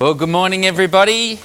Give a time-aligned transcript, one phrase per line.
[0.00, 1.38] Well, good morning, everybody.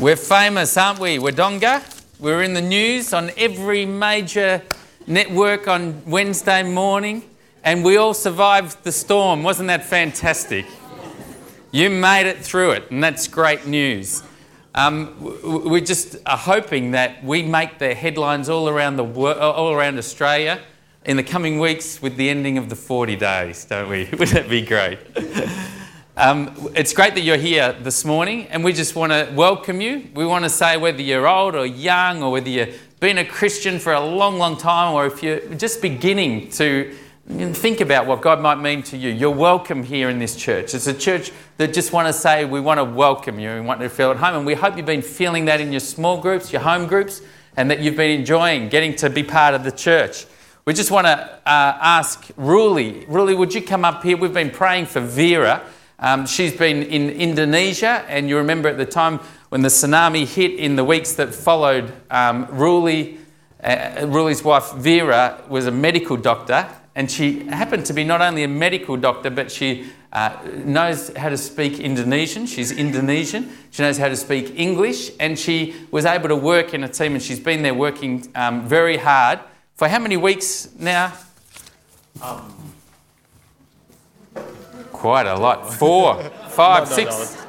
[0.00, 1.16] We're famous, aren't we?
[1.18, 1.80] Wodonga.
[2.18, 4.60] We're in the news on every major
[5.06, 7.22] network on Wednesday morning,
[7.62, 9.44] and we all survived the storm.
[9.44, 10.66] Wasn't that fantastic?
[11.70, 14.24] You made it through it, and that's great news.
[14.74, 15.14] Um,
[15.68, 20.60] we just hoping that we make the headlines all around the world, all around Australia
[21.04, 24.06] in the coming weeks with the ending of the 40 days, don't we?
[24.18, 24.98] Would that be great?
[26.20, 30.10] Um, it's great that you're here this morning, and we just want to welcome you.
[30.14, 33.78] We want to say whether you're old or young, or whether you've been a Christian
[33.78, 36.94] for a long, long time, or if you're just beginning to
[37.54, 40.74] think about what God might mean to you, you're welcome here in this church.
[40.74, 43.80] It's a church that just want to say we want to welcome you and want
[43.80, 44.36] to feel at home.
[44.36, 47.22] And we hope you've been feeling that in your small groups, your home groups,
[47.56, 50.26] and that you've been enjoying getting to be part of the church.
[50.66, 51.38] We just want to uh,
[51.80, 54.18] ask Ruli, Ruli, would you come up here?
[54.18, 55.62] We've been praying for Vera.
[56.00, 60.54] Um, she's been in Indonesia, and you remember at the time when the tsunami hit
[60.54, 63.18] in the weeks that followed, um, Ruli,
[63.62, 68.44] uh, Ruli's wife Vera was a medical doctor, and she happened to be not only
[68.44, 70.34] a medical doctor, but she uh,
[70.64, 72.46] knows how to speak Indonesian.
[72.46, 73.52] She's Indonesian.
[73.70, 77.12] She knows how to speak English, and she was able to work in a team,
[77.12, 79.40] and she's been there working um, very hard
[79.74, 81.12] for how many weeks now?
[82.22, 82.54] Um,
[85.00, 85.72] Quite a lot.
[85.72, 87.46] Four, five, no, no, six.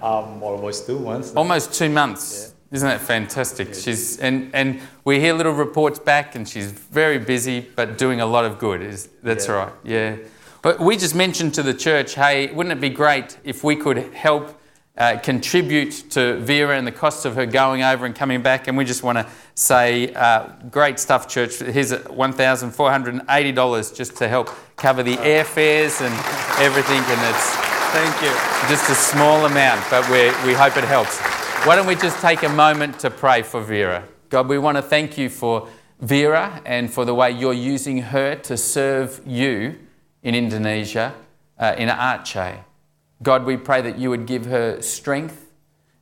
[0.00, 1.32] No, um, almost two months.
[1.32, 2.48] Almost two months.
[2.48, 2.74] Yeah.
[2.74, 3.68] Isn't that fantastic?
[3.68, 3.74] Yeah.
[3.74, 8.26] She's and and we hear little reports back, and she's very busy, but doing a
[8.26, 8.82] lot of good.
[8.82, 9.54] Is that's yeah.
[9.54, 9.72] right?
[9.84, 10.16] Yeah.
[10.60, 13.98] But we just mentioned to the church, hey, wouldn't it be great if we could
[14.12, 14.60] help
[14.96, 18.68] uh, contribute to Vera and the cost of her going over and coming back.
[18.68, 21.60] And we just want to say, uh, great stuff, church.
[21.60, 26.14] Here's $1,480 just to help cover the airfares and
[26.60, 26.98] everything.
[26.98, 27.56] And it's
[27.92, 28.30] thank you.
[28.68, 31.18] Just a small amount, but we we hope it helps.
[31.66, 34.04] Why don't we just take a moment to pray for Vera?
[34.28, 35.68] God, we want to thank you for
[36.00, 39.78] Vera and for the way you're using her to serve you
[40.22, 41.14] in Indonesia,
[41.58, 42.64] uh, in Aceh.
[43.22, 45.52] God, we pray that you would give her strength,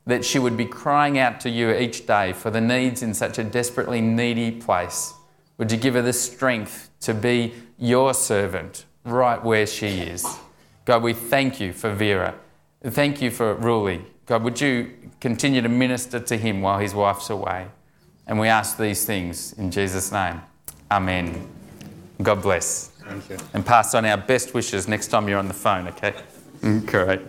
[0.05, 3.37] that she would be crying out to you each day for the needs in such
[3.37, 5.13] a desperately needy place.
[5.57, 10.25] Would you give her the strength to be your servant right where she is?
[10.85, 12.33] God, we thank you for Vera.
[12.83, 14.03] Thank you for Ruli.
[14.25, 17.67] God, would you continue to minister to him while his wife's away?
[18.25, 20.41] And we ask these things in Jesus' name.
[20.89, 21.47] Amen.
[22.21, 22.87] God bless.
[22.87, 23.37] Thank you.
[23.53, 26.13] And pass on our best wishes next time you're on the phone, okay?
[26.85, 27.21] Great.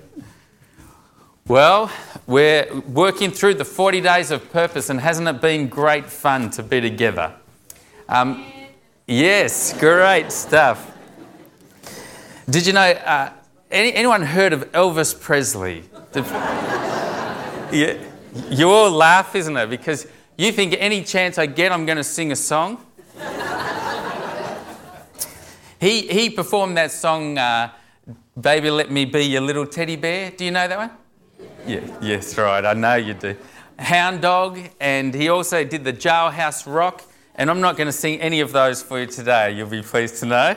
[1.49, 1.91] Well,
[2.27, 6.63] we're working through the 40 days of purpose, and hasn't it been great fun to
[6.63, 7.33] be together?
[8.09, 8.45] Um,
[9.07, 10.91] yes, great stuff.
[12.49, 13.33] Did you know, uh,
[13.71, 15.85] any, anyone heard of Elvis Presley?
[17.73, 17.97] Yeah,
[18.51, 19.71] you all laugh, isn't it?
[19.71, 20.07] Because
[20.37, 22.85] you think any chance I get, I'm going to sing a song.
[25.81, 27.39] he, he performed that song.
[27.39, 27.71] Uh,
[28.41, 30.31] Baby Let Me Be Your Little Teddy Bear.
[30.31, 30.91] Do you know that one?
[31.67, 32.65] Yeah, yes, right.
[32.65, 33.37] I know you do.
[33.79, 37.03] Hound Dog, and he also did the Jailhouse Rock.
[37.35, 40.17] And I'm not going to sing any of those for you today, you'll be pleased
[40.21, 40.57] to know.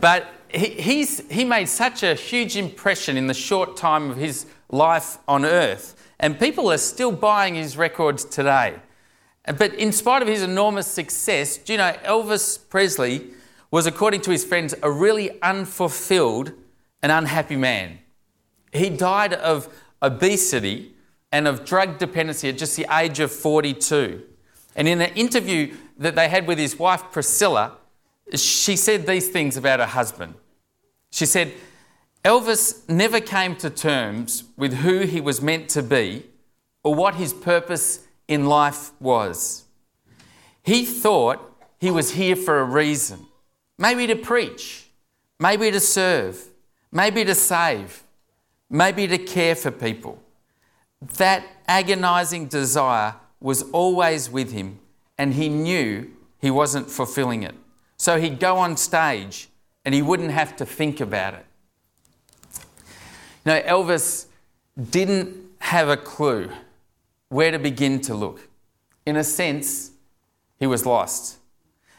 [0.00, 4.46] But he, he's, he made such a huge impression in the short time of his
[4.70, 8.76] life on earth, and people are still buying his records today.
[9.58, 13.28] But in spite of his enormous success, do you know, Elvis Presley
[13.70, 16.52] was, according to his friends, a really unfulfilled
[17.02, 17.98] and unhappy man.
[18.72, 19.68] He died of
[20.00, 20.94] obesity
[21.30, 24.22] and of drug dependency at just the age of 42.
[24.76, 27.76] And in an interview that they had with his wife Priscilla,
[28.34, 30.34] she said these things about her husband.
[31.10, 31.52] She said,
[32.24, 36.26] Elvis never came to terms with who he was meant to be
[36.84, 39.64] or what his purpose in life was.
[40.62, 41.40] He thought
[41.78, 43.26] he was here for a reason.
[43.78, 44.88] Maybe to preach,
[45.40, 46.51] maybe to serve,
[46.92, 48.04] maybe to save,
[48.70, 50.22] maybe to care for people.
[51.16, 54.78] That agonizing desire was always with him,
[55.18, 57.54] and he knew he wasn't fulfilling it.
[57.96, 59.48] So he'd go on stage
[59.84, 61.46] and he wouldn't have to think about it.
[63.44, 64.26] You know, Elvis
[64.90, 66.50] didn't have a clue
[67.28, 68.48] where to begin to look.
[69.06, 69.92] In a sense,
[70.58, 71.38] he was lost.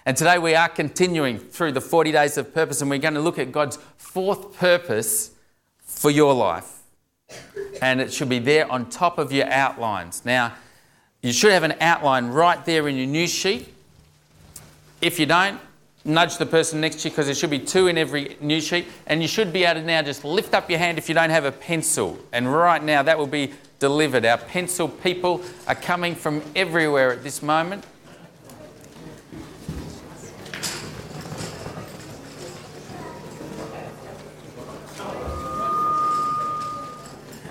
[0.06, 3.22] And today we are continuing through the 40 days of purpose, and we're going to
[3.22, 5.32] look at God's fourth purpose
[5.80, 6.80] for your life.
[7.82, 10.24] And it should be there on top of your outlines.
[10.26, 10.54] Now,
[11.22, 13.74] you should have an outline right there in your news sheet.
[15.00, 15.60] If you don't,
[16.04, 18.88] nudge the person next to you because there should be two in every news sheet.
[19.08, 21.30] And you should be able to now just lift up your hand if you don't
[21.30, 22.20] have a pencil.
[22.34, 24.26] And right now, that will be delivered.
[24.26, 27.86] Our pencil people are coming from everywhere at this moment.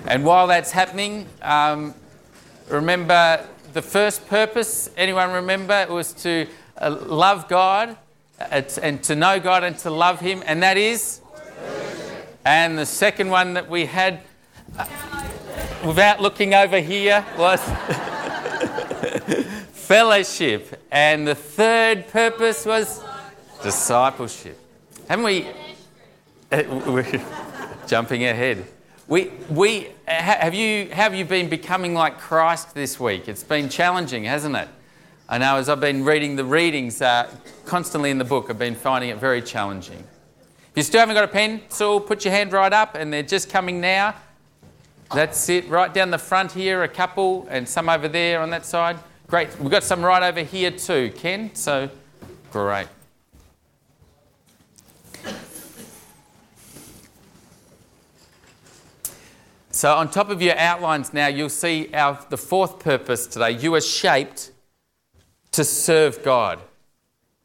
[0.05, 1.93] And while that's happening, um,
[2.67, 5.73] remember the first purpose, anyone remember?
[5.73, 6.47] It was to
[6.77, 7.95] uh, love God
[8.39, 11.21] uh, and to know God and to love Him, and that is?
[12.45, 14.19] And the second one that we had,
[14.77, 14.85] uh,
[15.85, 17.61] without looking over here, was
[19.71, 20.81] fellowship.
[20.91, 23.01] And the third purpose was
[23.61, 24.59] discipleship.
[25.07, 25.47] Haven't we?
[26.51, 27.25] we're
[27.87, 28.67] jumping ahead.
[29.07, 33.27] We, we, have, you, have you been becoming like Christ this week?
[33.27, 34.69] It's been challenging, hasn't it?
[35.27, 37.29] I know as I've been reading the readings uh,
[37.65, 39.99] constantly in the book, I've been finding it very challenging.
[39.99, 43.49] If you still haven't got a pencil, put your hand right up, and they're just
[43.49, 44.15] coming now.
[45.13, 48.65] That's it, right down the front here, a couple, and some over there on that
[48.65, 48.97] side.
[49.27, 49.59] Great.
[49.59, 51.53] We've got some right over here too, Ken.
[51.55, 51.89] So,
[52.51, 52.87] great.
[59.75, 63.51] So, on top of your outlines now, you'll see our, the fourth purpose today.
[63.51, 64.51] You are shaped
[65.51, 66.59] to serve God.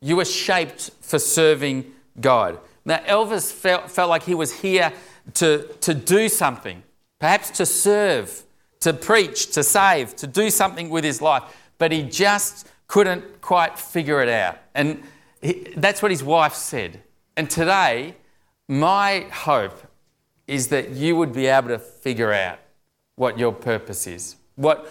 [0.03, 1.91] You are shaped for serving
[2.21, 2.59] God.
[2.85, 4.93] Now, Elvis felt, felt like he was here
[5.35, 6.83] to, to do something,
[7.19, 8.43] perhaps to serve,
[8.81, 11.45] to preach, to save, to do something with his life,
[11.79, 14.59] but he just couldn't quite figure it out.
[14.75, 15.03] And
[15.41, 17.01] he, that's what his wife said.
[17.39, 18.17] And today,
[18.69, 19.88] my hope
[20.49, 22.59] is that you would be able to figure out
[23.15, 24.37] what your purpose is.
[24.56, 24.91] What,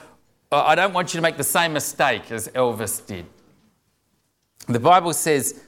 [0.52, 3.26] I don't want you to make the same mistake as Elvis did.
[4.68, 5.62] The Bible says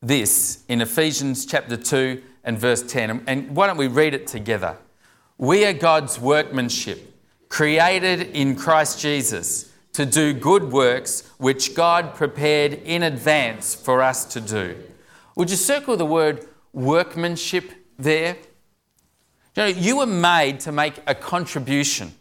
[0.00, 4.76] this in Ephesians chapter 2 and verse 10, and why don't we read it together?
[5.36, 7.14] We are God's workmanship,
[7.48, 14.24] created in Christ Jesus to do good works which God prepared in advance for us
[14.26, 14.76] to do.
[15.34, 18.36] Would you circle the word workmanship there?
[19.56, 22.14] You know, you were made to make a contribution,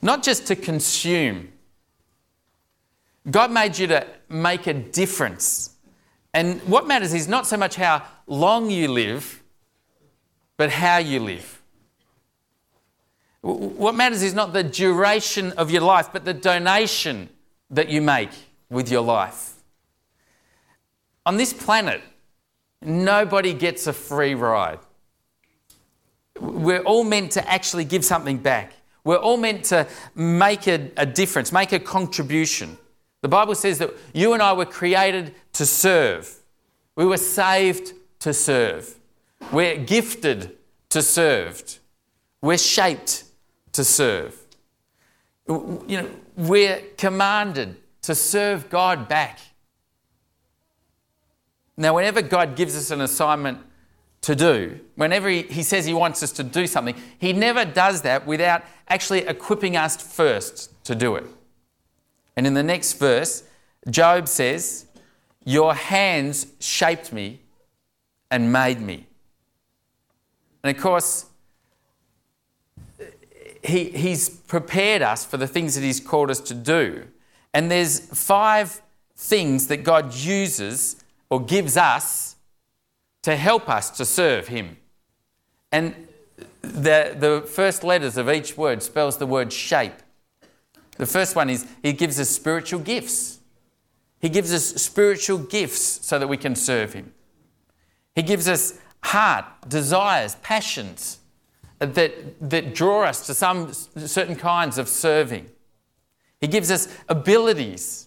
[0.00, 1.52] not just to consume.
[3.28, 5.70] God made you to make a difference.
[6.32, 9.42] And what matters is not so much how long you live,
[10.56, 11.60] but how you live.
[13.40, 17.30] What matters is not the duration of your life, but the donation
[17.70, 18.30] that you make
[18.70, 19.54] with your life.
[21.24, 22.00] On this planet,
[22.80, 24.78] nobody gets a free ride.
[26.40, 28.72] We're all meant to actually give something back.
[29.04, 32.76] We're all meant to make a, a, difference, make a contribution.
[33.22, 36.42] The Bible says that you and I were created to serve.
[36.96, 38.96] We were saved to serve.
[39.52, 40.56] We're gifted
[40.90, 41.78] to serve.
[42.40, 43.24] We're shaped
[43.72, 44.36] to serve.
[45.48, 49.38] You know, we're commanded to serve God back.
[51.76, 53.58] Now, whenever God gives us an assignment
[54.26, 58.02] to do, whenever he, he says he wants us to do something, he never does
[58.02, 61.26] that without actually equipping us first to do it.
[62.36, 63.44] And in the next verse,
[63.88, 64.86] Job says,
[65.44, 67.38] Your hands shaped me
[68.28, 69.06] and made me.
[70.64, 71.26] And of course,
[73.62, 77.04] he, he's prepared us for the things that he's called us to do.
[77.54, 78.82] And there's five
[79.16, 80.96] things that God uses
[81.30, 82.25] or gives us
[83.26, 84.76] to help us to serve Him.
[85.72, 85.96] And
[86.62, 89.94] the, the first letters of each word spells the word shape.
[90.96, 93.40] The first one is He gives us spiritual gifts.
[94.20, 97.14] He gives us spiritual gifts so that we can serve Him.
[98.14, 101.18] He gives us heart, desires, passions
[101.80, 102.12] that,
[102.48, 105.50] that draw us to some certain kinds of serving.
[106.40, 108.06] He gives us abilities,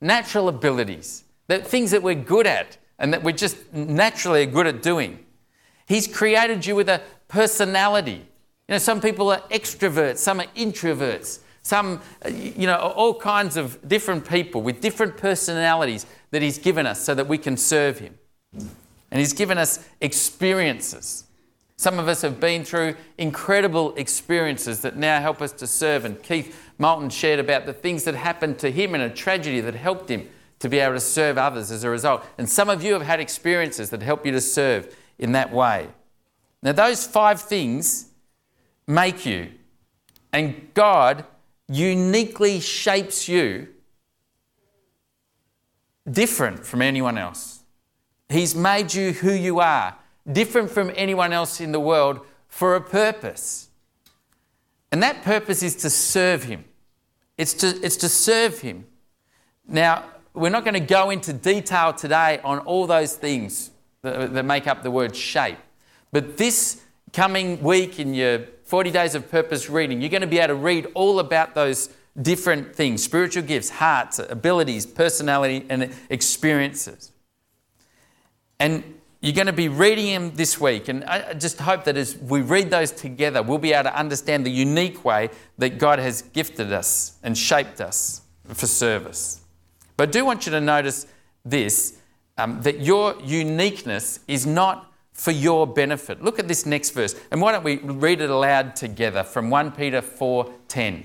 [0.00, 4.82] natural abilities, that things that we're good at, and that we're just naturally good at
[4.82, 5.18] doing.
[5.86, 8.28] He's created you with a personality.
[8.68, 13.56] You know, some people are extroverts, some are introverts, some, uh, you know, all kinds
[13.56, 17.98] of different people with different personalities that He's given us so that we can serve
[17.98, 18.16] Him.
[18.52, 21.24] And He's given us experiences.
[21.76, 26.04] Some of us have been through incredible experiences that now help us to serve.
[26.04, 29.74] And Keith Moulton shared about the things that happened to him in a tragedy that
[29.74, 30.28] helped him
[30.60, 32.24] to be able to serve others as a result.
[32.38, 35.88] And some of you have had experiences that help you to serve in that way.
[36.62, 38.10] Now, those five things
[38.86, 39.50] make you,
[40.32, 41.24] and God
[41.68, 43.68] uniquely shapes you
[46.10, 47.60] different from anyone else.
[48.28, 49.96] He's made you who you are,
[50.30, 53.68] different from anyone else in the world for a purpose.
[54.92, 56.64] And that purpose is to serve Him.
[57.38, 58.86] It's to, it's to serve Him.
[59.66, 63.70] Now, we're not going to go into detail today on all those things
[64.02, 65.58] that, that make up the word shape.
[66.12, 66.82] But this
[67.12, 70.54] coming week in your 40 Days of Purpose reading, you're going to be able to
[70.54, 77.12] read all about those different things spiritual gifts, hearts, abilities, personality, and experiences.
[78.58, 80.88] And you're going to be reading them this week.
[80.88, 84.46] And I just hope that as we read those together, we'll be able to understand
[84.46, 89.39] the unique way that God has gifted us and shaped us for service.
[90.00, 91.06] But I do want you to notice
[91.44, 91.98] this
[92.38, 96.24] um, that your uniqueness is not for your benefit.
[96.24, 97.14] Look at this next verse.
[97.30, 101.04] And why don't we read it aloud together from 1 Peter 4:10.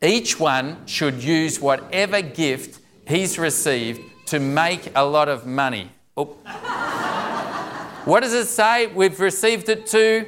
[0.00, 5.90] Each one should use whatever gift he's received to make a lot of money.
[6.16, 6.24] Oh.
[8.06, 8.86] what does it say?
[8.86, 10.26] We've received it to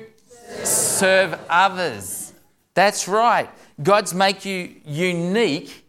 [0.62, 0.66] serve.
[0.66, 2.34] serve others.
[2.74, 3.48] That's right.
[3.82, 5.85] God's make you unique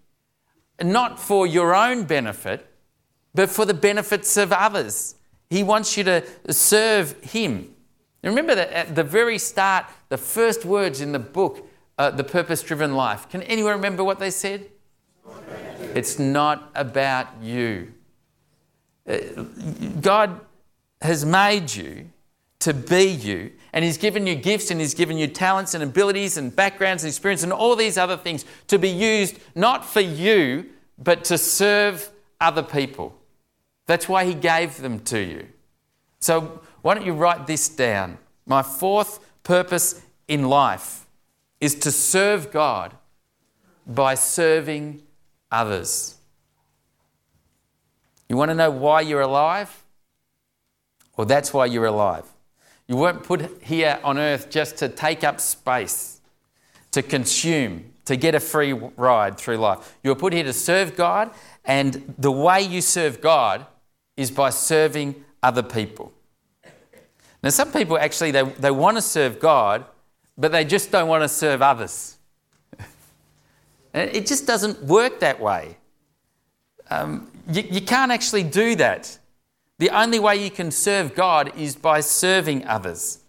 [0.83, 2.67] not for your own benefit,
[3.33, 5.15] but for the benefits of others.
[5.49, 7.73] He wants you to serve Him.
[8.23, 11.67] Remember that at the very start, the first words in the book,
[11.97, 13.29] uh, The Purpose Driven Life.
[13.29, 14.67] Can anyone remember what they said?
[15.95, 17.93] It's not about you.
[19.07, 19.17] Uh,
[20.01, 20.41] God
[21.01, 22.09] has made you
[22.59, 26.37] to be you, and He's given you gifts and He's given you talents and abilities
[26.37, 30.65] and backgrounds and experience and all these other things to be used not for you,
[30.97, 32.09] but to serve
[32.41, 33.15] other people.
[33.85, 35.47] That's why He gave them to you.
[36.19, 38.17] So, why don't you write this down?
[38.45, 41.05] My fourth purpose in life
[41.59, 42.95] is to serve God
[43.85, 45.03] by serving
[45.51, 46.15] others.
[48.29, 49.83] You want to know why you're alive?
[51.15, 52.25] Well, that's why you're alive.
[52.87, 56.21] You weren't put here on earth just to take up space,
[56.91, 59.97] to consume, to get a free ride through life.
[60.03, 61.31] You were put here to serve God,
[61.65, 63.65] and the way you serve God
[64.15, 66.13] is by serving other people.
[67.43, 69.85] Now, some people actually they, they want to serve God,
[70.37, 72.17] but they just don't want to serve others.
[73.93, 75.77] it just doesn't work that way.
[76.89, 79.17] Um, you, you can't actually do that.
[79.79, 83.19] The only way you can serve God is by serving others.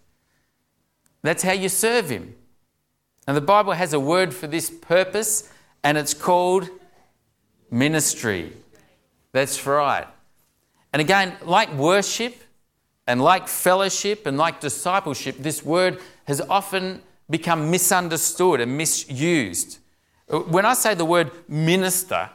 [1.21, 2.35] That's how you serve Him.
[3.27, 5.51] And the Bible has a word for this purpose,
[5.83, 6.69] and it's called
[7.69, 8.53] ministry.
[9.31, 10.07] That's right.
[10.91, 12.35] And again, like worship
[13.05, 19.77] and like fellowship and like discipleship, this word has often become misunderstood and misused.
[20.27, 22.31] When I say the word minister,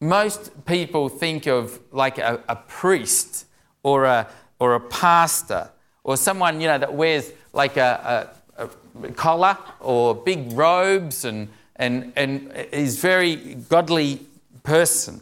[0.00, 3.44] most people think of like a, a priest
[3.88, 4.28] or a,
[4.58, 5.70] or a pastor
[6.04, 8.68] or someone you know that wears like a, a,
[9.02, 13.36] a collar or big robes and, and, and is very
[13.68, 14.20] godly
[14.62, 15.20] person.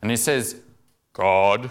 [0.00, 0.56] And he says,
[1.12, 1.70] God,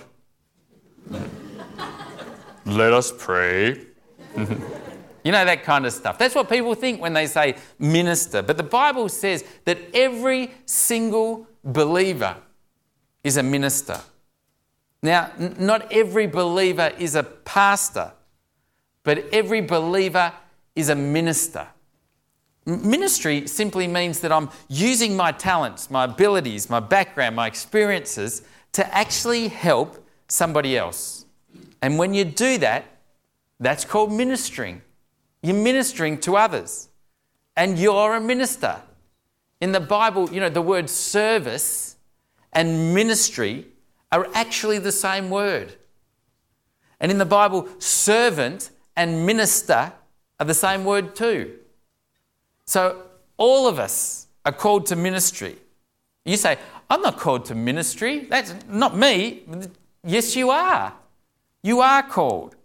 [2.65, 3.85] let us pray.
[4.37, 6.17] you know, that kind of stuff.
[6.17, 8.41] That's what people think when they say minister.
[8.41, 12.35] But the Bible says that every single believer
[13.23, 13.99] is a minister.
[15.01, 18.11] Now, n- not every believer is a pastor,
[19.03, 20.33] but every believer
[20.75, 21.67] is a minister.
[22.65, 28.41] Ministry simply means that I'm using my talents, my abilities, my background, my experiences
[28.73, 31.25] to actually help somebody else.
[31.81, 32.83] And when you do that,
[33.59, 34.81] that's called ministering.
[35.41, 36.89] You're ministering to others.
[37.55, 38.81] And you're a minister.
[39.61, 41.95] In the Bible, you know, the word service
[42.53, 43.65] and ministry
[44.11, 45.75] are actually the same word.
[46.99, 49.93] And in the Bible, servant and minister
[50.39, 51.55] are the same word too.
[52.65, 53.03] So
[53.37, 55.57] all of us are called to ministry.
[56.25, 56.57] You say,
[56.89, 58.19] I'm not called to ministry.
[58.19, 59.43] That's not me.
[60.03, 60.93] Yes, you are.
[61.63, 62.55] You are called.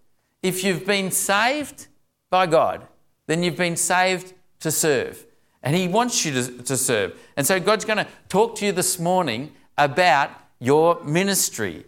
[0.42, 1.88] If you've been saved
[2.30, 2.86] by God,
[3.26, 5.24] then you've been saved to serve.
[5.62, 7.18] And He wants you to, to serve.
[7.36, 10.30] And so God's going to talk to you this morning about
[10.62, 11.84] your ministry.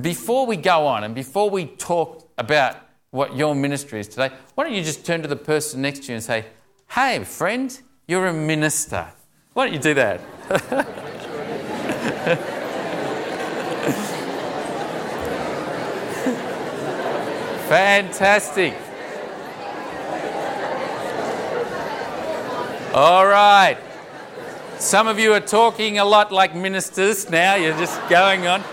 [0.00, 2.76] Before we go on and before we talk about
[3.10, 6.12] what your ministry is today, why don't you just turn to the person next to
[6.12, 6.44] you and say,
[6.88, 9.08] Hey, friend, you're a minister.
[9.52, 10.20] Why don't you do that?
[17.68, 18.74] Fantastic.
[22.94, 23.76] All right.
[24.82, 27.54] Some of you are talking a lot like ministers now.
[27.54, 28.64] You're just going on.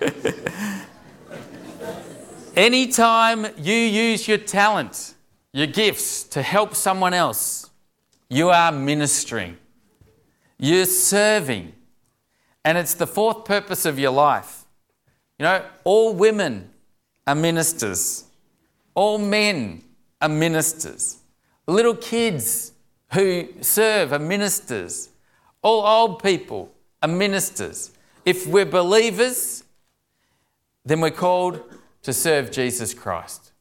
[2.56, 5.14] Anytime you use your talent,
[5.52, 7.70] your gifts to help someone else,
[8.28, 9.56] you are ministering.
[10.58, 11.72] You're serving.
[12.64, 14.64] And it's the fourth purpose of your life.
[15.38, 16.70] You know, all women
[17.24, 18.24] are ministers,
[18.96, 19.84] all men
[20.20, 21.18] are ministers,
[21.68, 22.72] little kids
[23.12, 25.10] who serve are ministers,
[25.62, 26.72] all old people
[27.02, 27.90] are ministers.
[28.24, 29.64] If we're believers,
[30.84, 31.62] then we're called
[32.02, 33.52] to serve Jesus Christ.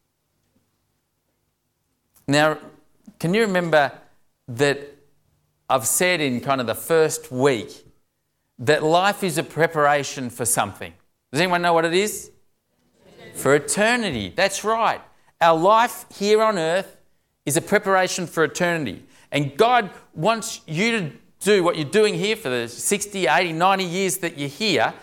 [2.27, 2.57] Now,
[3.19, 3.91] can you remember
[4.47, 4.79] that
[5.69, 7.85] I've said in kind of the first week
[8.59, 10.93] that life is a preparation for something?
[11.31, 12.31] Does anyone know what it is?
[13.33, 14.31] For eternity.
[14.35, 15.01] That's right.
[15.41, 16.95] Our life here on earth
[17.45, 19.03] is a preparation for eternity.
[19.35, 21.11] And God wants you to
[21.41, 24.93] do what you're doing here for the 60, 80, 90 years that you're here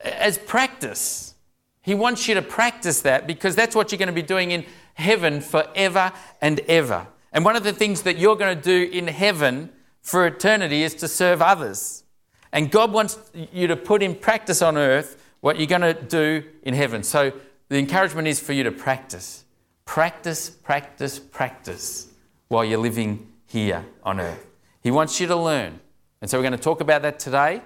[0.00, 1.34] as practice.
[1.80, 4.66] He wants you to practice that because that's what you're going to be doing in
[4.92, 7.06] heaven forever and ever.
[7.32, 9.70] And one of the things that you're going to do in heaven
[10.02, 12.04] for eternity is to serve others.
[12.52, 16.44] And God wants you to put in practice on earth what you're going to do
[16.64, 17.02] in heaven.
[17.02, 17.32] So
[17.70, 19.46] the encouragement is for you to practice.
[19.86, 22.08] Practice, practice, practice
[22.48, 24.46] while you're living here on earth.
[24.80, 25.80] He wants you to learn.
[26.20, 27.62] And so we're going to talk about that today.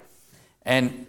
[0.62, 1.07] And,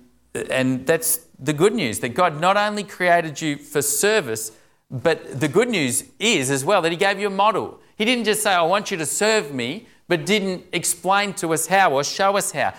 [0.50, 4.52] and that's the good news that God not only created you for service,
[4.92, 7.80] but the good news is as well that He gave you a model.
[7.96, 11.68] He didn't just say, I want you to serve me, but didn't explain to us
[11.68, 12.74] how or show us how.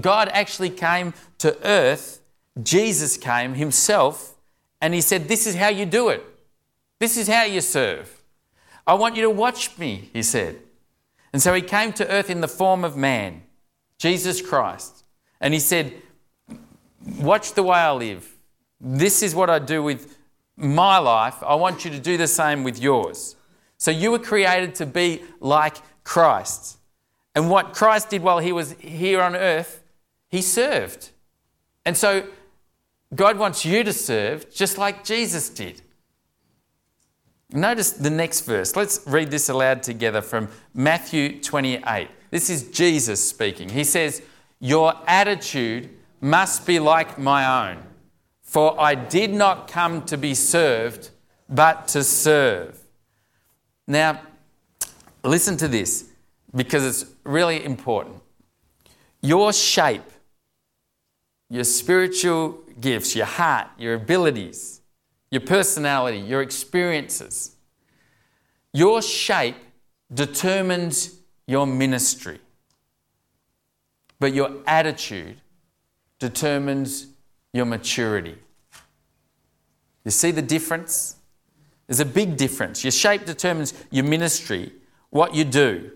[0.00, 2.20] God actually came to earth,
[2.62, 4.36] Jesus came Himself,
[4.80, 6.24] and He said, This is how you do it.
[7.00, 8.22] This is how you serve.
[8.86, 10.58] I want you to watch me, He said.
[11.32, 13.42] And so He came to earth in the form of man,
[13.98, 15.04] Jesus Christ.
[15.40, 15.94] And He said,
[17.18, 18.36] Watch the way I live.
[18.80, 20.16] This is what I do with
[20.56, 21.42] my life.
[21.42, 23.36] I want you to do the same with yours.
[23.78, 26.78] So you were created to be like Christ.
[27.34, 29.82] And what Christ did while he was here on earth,
[30.28, 31.10] he served.
[31.84, 32.26] And so
[33.14, 35.82] God wants you to serve just like Jesus did.
[37.52, 38.76] Notice the next verse.
[38.76, 42.08] Let's read this aloud together from Matthew 28.
[42.30, 43.68] This is Jesus speaking.
[43.68, 44.22] He says,
[44.58, 47.82] Your attitude must be like my own,
[48.42, 51.10] for I did not come to be served,
[51.48, 52.78] but to serve.
[53.86, 54.22] Now,
[55.22, 56.08] listen to this
[56.54, 58.22] because it's really important.
[59.20, 60.10] Your shape,
[61.50, 64.81] your spiritual gifts, your heart, your abilities,
[65.32, 67.56] your personality, your experiences,
[68.74, 69.56] your shape
[70.12, 72.38] determines your ministry.
[74.20, 75.40] But your attitude
[76.18, 77.06] determines
[77.54, 78.36] your maturity.
[80.04, 81.16] You see the difference?
[81.86, 82.84] There's a big difference.
[82.84, 84.70] Your shape determines your ministry,
[85.08, 85.92] what you do.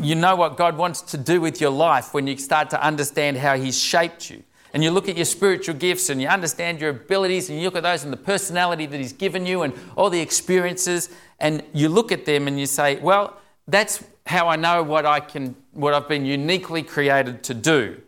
[0.00, 3.38] You know what God wants to do with your life when you start to understand
[3.38, 4.42] how He's shaped you.
[4.72, 7.76] And you look at your spiritual gifts and you understand your abilities and you look
[7.76, 11.88] at those and the personality that He's given you and all the experiences, and you
[11.88, 15.94] look at them and you say, Well, that's how I know what I can what
[15.94, 18.00] I've been uniquely created to do.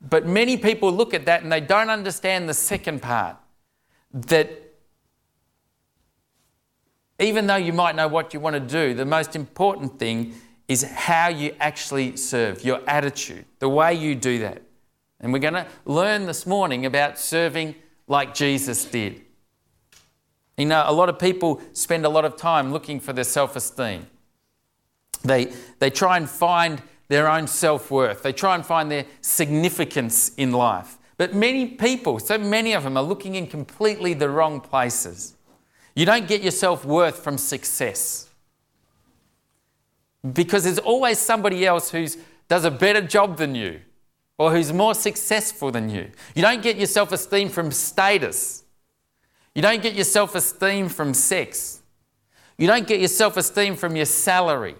[0.00, 3.36] But many people look at that and they don't understand the second part
[4.12, 4.62] that
[7.18, 10.34] even though you might know what you want to do, the most important thing
[10.68, 14.62] is how you actually serve, your attitude, the way you do that.
[15.22, 17.76] And we're going to learn this morning about serving
[18.08, 19.22] like Jesus did.
[20.58, 23.56] You know, a lot of people spend a lot of time looking for their self
[23.56, 24.06] esteem.
[25.24, 30.34] They, they try and find their own self worth, they try and find their significance
[30.36, 30.98] in life.
[31.16, 35.36] But many people, so many of them, are looking in completely the wrong places.
[35.94, 38.28] You don't get your self worth from success
[40.32, 42.06] because there's always somebody else who
[42.48, 43.80] does a better job than you
[44.42, 46.10] or who's more successful than you.
[46.34, 48.64] You don't get your self esteem from status.
[49.54, 51.80] You don't get your self esteem from sex.
[52.58, 54.74] You don't get your self esteem from your salary.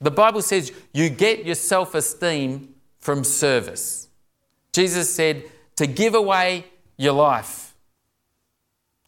[0.00, 4.08] The Bible says you get your self esteem from service.
[4.72, 5.44] Jesus said
[5.76, 6.64] to give away
[6.96, 7.76] your life.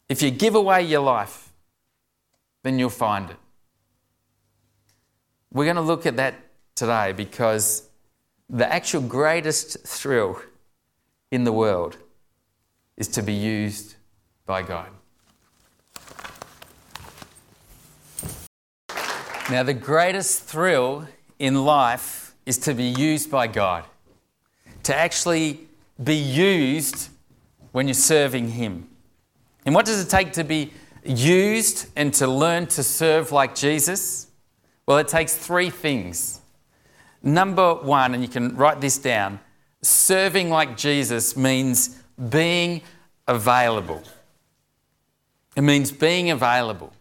[0.07, 1.51] If you give away your life,
[2.63, 3.37] then you'll find it.
[5.51, 6.35] We're going to look at that
[6.73, 7.89] today because
[8.51, 10.41] the actual greatest thrill
[11.31, 11.95] in the world
[12.97, 13.95] is to be used
[14.45, 14.89] by God.
[19.49, 21.07] Now, the greatest thrill
[21.39, 23.85] in life is to be used by God,
[24.83, 25.61] to actually
[26.03, 27.07] be used
[27.71, 28.89] when you're serving Him.
[29.65, 30.73] And what does it take to be
[31.05, 34.27] used and to learn to serve like Jesus?
[34.85, 36.40] Well, it takes three things.
[37.23, 39.39] Number one, and you can write this down
[39.81, 42.81] serving like Jesus means being
[43.27, 44.03] available.
[45.55, 46.93] It means being available.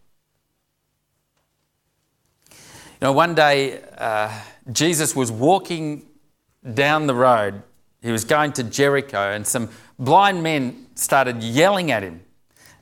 [2.50, 4.32] You know, one day uh,
[4.72, 6.06] Jesus was walking
[6.74, 7.62] down the road.
[8.02, 12.22] He was going to Jericho, and some blind men started yelling at him.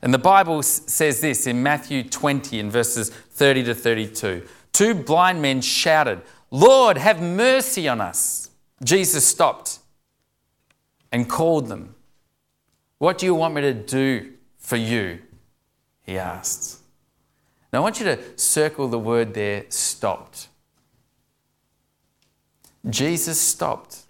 [0.01, 4.47] And the Bible says this in Matthew 20, in verses 30 to 32.
[4.71, 8.49] Two blind men shouted, Lord, have mercy on us.
[8.83, 9.79] Jesus stopped
[11.11, 11.95] and called them.
[12.97, 15.19] What do you want me to do for you?
[16.05, 16.79] He asked.
[17.71, 20.47] Now I want you to circle the word there, stopped.
[22.89, 24.03] Jesus stopped.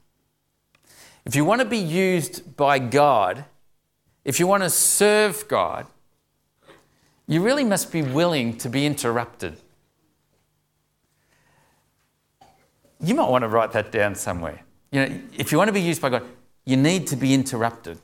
[1.26, 3.46] If you want to be used by God,
[4.24, 5.88] if you want to serve God,
[7.28, 9.58] you really must be willing to be interrupted.
[13.02, 14.62] You might want to write that down somewhere.
[14.92, 16.24] You know, if you want to be used by God,
[16.66, 18.00] you need to be interrupted.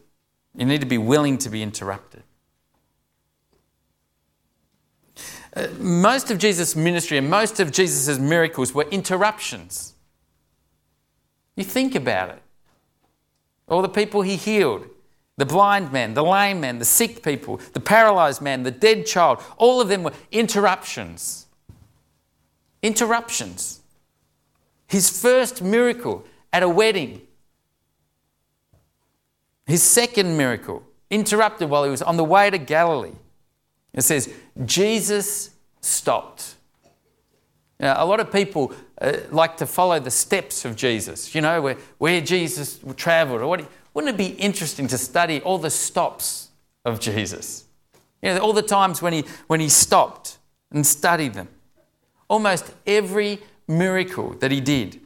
[0.55, 2.23] You need to be willing to be interrupted.
[5.55, 9.93] Uh, most of Jesus' ministry and most of Jesus' miracles were interruptions.
[11.55, 12.41] You think about it.
[13.67, 14.87] All the people he healed,
[15.37, 19.41] the blind man, the lame man, the sick people, the paralyzed man, the dead child,
[19.57, 21.47] all of them were interruptions.
[22.81, 23.81] Interruptions.
[24.87, 27.21] His first miracle at a wedding.
[29.65, 33.15] His second miracle, interrupted while he was on the way to Galilee.
[33.93, 34.33] It says,
[34.65, 36.55] Jesus stopped.
[37.79, 41.61] Now, a lot of people uh, like to follow the steps of Jesus, you know,
[41.61, 43.41] where, where Jesus traveled.
[43.41, 46.49] Or what, wouldn't it be interesting to study all the stops
[46.85, 47.65] of Jesus?
[48.21, 50.37] You know, all the times when he, when he stopped
[50.71, 51.49] and studied them.
[52.27, 54.99] Almost every miracle that he did,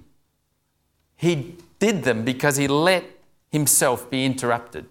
[1.16, 3.04] he did them because he let
[3.52, 4.86] himself be interrupted.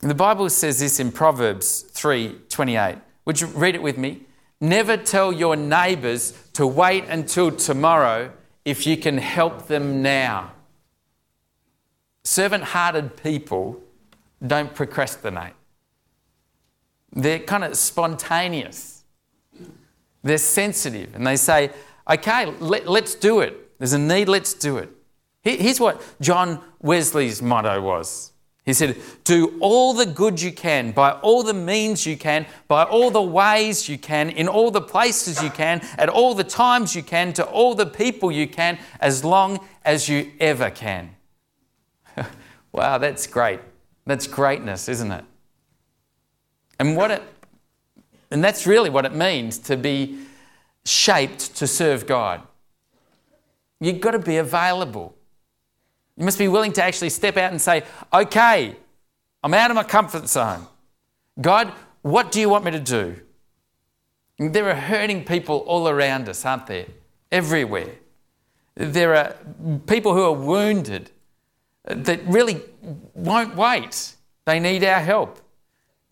[0.00, 3.00] The Bible says this in Proverbs 3:28.
[3.24, 4.22] Would you read it with me?
[4.60, 8.32] Never tell your neighbors to wait until tomorrow
[8.64, 10.52] if you can help them now.
[12.24, 13.80] Servant hearted people
[14.46, 15.54] don't procrastinate,
[17.12, 18.97] they're kind of spontaneous,
[20.22, 21.70] they're sensitive, and they say,
[22.08, 23.78] okay, let, us do it.
[23.78, 24.90] There's a need, let's do it.
[25.42, 28.32] Here's what John Wesley's motto was
[28.68, 32.84] he said, Do all the good you can, by all the means you can, by
[32.84, 36.94] all the ways you can, in all the places you can, at all the times
[36.94, 41.16] you can, to all the people you can, as long as you ever can.
[42.72, 43.60] wow, that's great.
[44.04, 45.24] That's greatness, isn't it?
[46.78, 47.22] And what it
[48.30, 50.18] and that's really what it means to be
[50.84, 52.42] shaped to serve God.
[53.80, 55.14] You've got to be available.
[56.16, 58.76] You must be willing to actually step out and say, okay,
[59.42, 60.66] I'm out of my comfort zone.
[61.40, 63.20] God, what do you want me to do?
[64.38, 66.86] There are hurting people all around us, aren't there?
[67.30, 67.90] Everywhere.
[68.74, 69.36] There are
[69.86, 71.10] people who are wounded
[71.84, 72.62] that really
[73.14, 74.14] won't wait.
[74.44, 75.40] They need our help.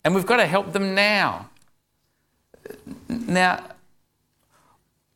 [0.03, 1.49] And we've got to help them now.
[3.09, 3.63] Now,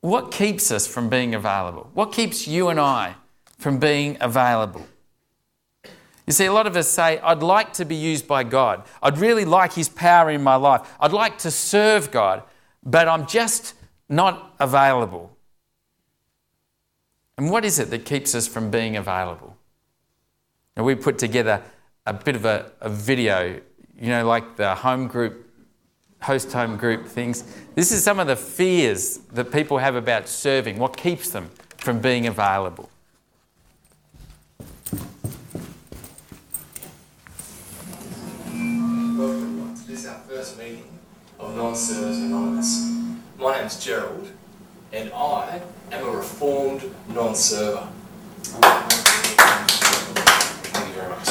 [0.02, 1.90] what keeps us from being available?
[1.94, 3.16] What keeps you and I
[3.62, 4.88] from being available.
[6.26, 8.84] You see, a lot of us say, I'd like to be used by God.
[9.02, 10.82] I'd really like His power in my life.
[11.00, 12.42] I'd like to serve God,
[12.84, 13.76] but I'm just
[14.10, 15.38] not available.
[17.38, 19.56] And what is it that keeps us from being available?
[20.76, 21.62] And we put together
[22.08, 23.62] a bit of a, a video,
[23.96, 25.51] you know, like the home group,
[26.22, 27.44] host home group things.
[27.76, 32.00] This is some of the fears that people have about serving, what keeps them from
[32.00, 32.90] being available.
[40.42, 40.88] first meeting
[41.40, 42.92] of Anonymous.
[43.38, 44.28] My name's Gerald,
[44.92, 47.88] and I am a reformed non-server.
[50.64, 51.30] Thank you very much.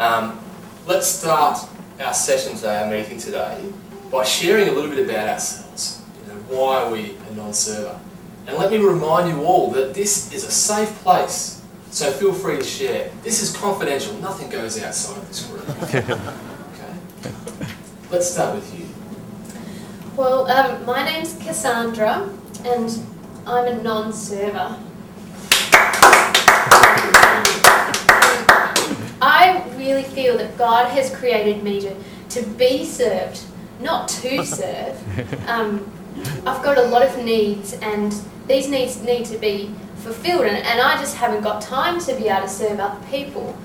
[0.00, 0.40] Um,
[0.86, 1.68] let's start
[2.00, 3.72] our session today, our meeting today,
[4.10, 6.02] by sharing a little bit about ourselves.
[6.22, 7.98] You know, why are we a non-server?
[8.46, 12.58] And let me remind you all that this is a safe place, so feel free
[12.58, 13.10] to share.
[13.22, 15.68] This is confidential, nothing goes outside of this group.
[15.82, 16.04] okay?
[18.10, 18.86] Let's start with you.
[20.16, 22.28] Well, um, my name's Cassandra,
[22.64, 23.00] and
[23.46, 24.78] I'm a non-server.
[29.26, 31.94] I really really feel that God has created me to,
[32.30, 33.40] to be served,
[33.80, 35.48] not to serve.
[35.48, 35.90] Um,
[36.46, 38.14] I've got a lot of needs, and
[38.46, 42.28] these needs need to be fulfilled, and, and I just haven't got time to be
[42.28, 43.56] able to serve other people.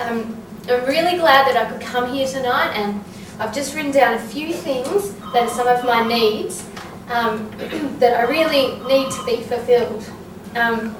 [0.00, 0.36] Um,
[0.68, 3.02] I'm really glad that I could come here tonight, and
[3.38, 6.66] I've just written down a few things that are some of my needs
[7.10, 7.50] um,
[7.98, 10.04] that I really need to be fulfilled.
[10.56, 10.94] Um,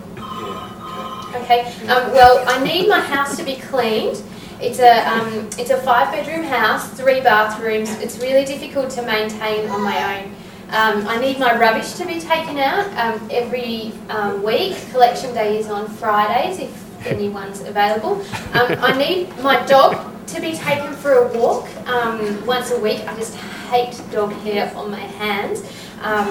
[1.35, 1.67] Okay.
[1.89, 4.23] Um, well, I need my house to be cleaned.
[4.61, 7.91] It's a um, it's a five bedroom house, three bathrooms.
[8.01, 10.35] It's really difficult to maintain on my own.
[10.71, 14.77] Um, I need my rubbish to be taken out um, every um, week.
[14.91, 18.21] Collection day is on Fridays if anyone's available.
[18.53, 23.01] Um, I need my dog to be taken for a walk um, once a week.
[23.07, 23.37] I just
[23.71, 25.63] hate dog hair on my hands.
[26.03, 26.29] Um,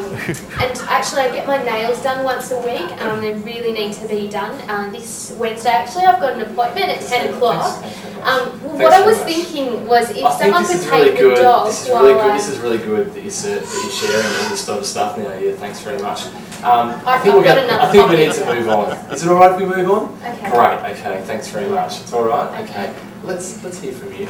[0.61, 2.89] and actually, I get my nails done once a week.
[3.01, 4.51] Um, they really need to be done.
[4.69, 7.81] Uh, this Wednesday, actually, I've got an appointment at 10 o'clock.
[7.83, 8.27] Thanks, thanks very much.
[8.27, 9.27] Um, well, what I was much.
[9.27, 11.41] thinking was if I someone could take really the good.
[11.41, 12.31] dog This is while really good.
[12.31, 14.85] I- This is really good that you're, ser- that you're sharing all this sort of
[14.85, 15.33] stuff now.
[15.37, 16.25] Yeah, thanks very much.
[16.63, 17.69] Um, I think we're got going.
[17.69, 18.91] another I think we need to move on.
[19.11, 20.13] Is it all right if we move on?
[20.23, 20.49] Okay.
[20.49, 20.91] Great.
[20.97, 21.21] Okay.
[21.25, 21.99] Thanks very much.
[22.01, 22.63] It's all right.
[22.67, 22.93] Okay.
[23.23, 24.27] Let's let's hear from you.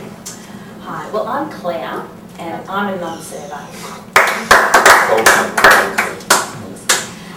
[0.82, 2.06] Hi, well, I'm Claire
[2.40, 3.68] and I'm a non-server.
[5.10, 5.68] Welcome.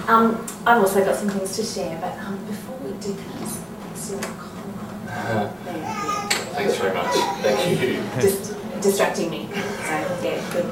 [0.08, 3.38] Um, I've also got some things to share, but um, before we do, can I
[3.38, 5.52] just fix your collar?
[5.64, 6.28] There, yeah.
[6.28, 7.14] Thanks very much.
[7.42, 8.02] Thank you.
[8.20, 9.48] Just distracting me.
[9.52, 10.66] So, yeah, good.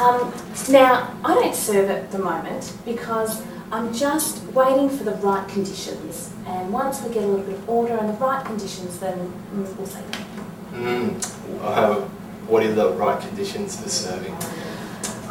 [0.00, 0.32] Um,
[0.68, 6.32] now, I don't serve at the moment because I'm just waiting for the right conditions.
[6.46, 9.86] And once we get a little bit of order and the right conditions, then we'll
[9.86, 10.02] say
[10.72, 11.16] Mm.
[11.62, 12.06] Uh,
[12.48, 14.32] what are the right conditions for serving?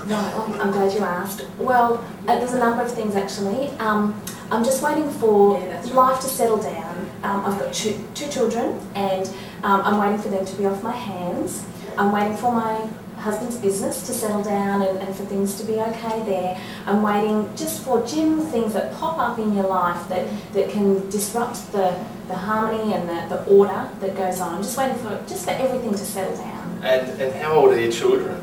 [0.06, 1.47] Right, I'm glad you asked.
[1.58, 3.69] Well, uh, there's a number of things actually.
[3.80, 5.60] Um, I'm just waiting for
[5.93, 7.10] life to settle down.
[7.23, 9.28] Um, I've got two, two children and
[9.63, 11.65] um, I'm waiting for them to be off my hands.
[11.97, 12.88] I'm waiting for my
[13.25, 16.61] husband's business to settle down and, and for things to be okay there.
[16.85, 21.09] I'm waiting just for general things that pop up in your life that, that can
[21.09, 21.88] disrupt the,
[22.27, 24.53] the harmony and the, the order that goes on.
[24.55, 26.79] I'm just waiting for just for everything to settle down.
[26.83, 28.39] And and how old are your children?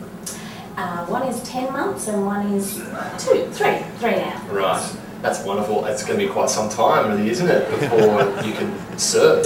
[0.77, 2.75] Uh, one is 10 months and one is
[3.19, 4.43] two, three, three now.
[4.51, 4.97] Right.
[5.21, 5.85] That's wonderful.
[5.85, 8.01] It's going to be quite some time, really, isn't it, before
[8.45, 9.45] you can serve?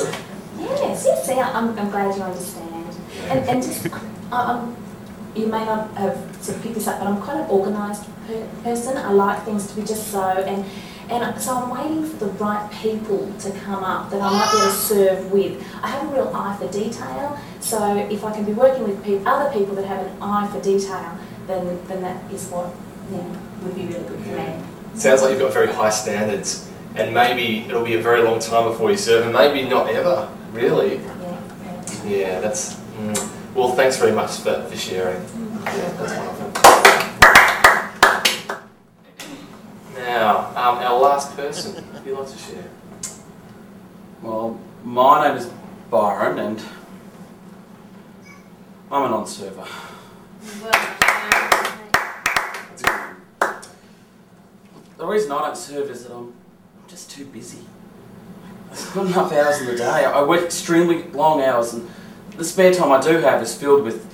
[0.59, 2.96] Yes, yes, see, I'm, I'm glad you understand.
[3.29, 3.87] And, and just,
[4.33, 4.86] I- I'm,
[5.37, 8.46] you may not have sort of picked this up, but I'm quite an organised per-
[8.62, 8.96] person.
[8.96, 10.64] I like things to be just so, and,
[11.11, 14.59] and so I'm waiting for the right people to come up that I might be
[14.59, 15.62] able to serve with.
[15.83, 19.22] I have a real eye for detail, so if I can be working with pe-
[19.25, 22.75] other people that have an eye for detail, then, then that is what
[23.11, 24.62] you know, would be really good for me.
[24.94, 28.70] Sounds like you've got very high standards, and maybe it'll be a very long time
[28.70, 30.96] before you serve, and maybe not ever, really.
[30.96, 32.07] Yeah, yeah.
[32.07, 32.77] Yeah, that's.
[32.99, 33.36] Mm.
[33.57, 35.23] Well, thanks very much for, for sharing.
[35.64, 36.53] Yeah, that's wonderful.
[39.95, 42.69] Now, um, our last person, who you like to share?
[44.21, 45.51] Well, my name is
[45.90, 46.62] Byron and
[48.90, 49.66] I'm a non-server.
[54.99, 56.35] The reason I don't serve is that I'm
[56.88, 57.64] just too busy.
[58.71, 60.05] I've got enough hours in the day.
[60.05, 61.88] I work extremely long hours and
[62.37, 64.07] the spare time I do have is filled with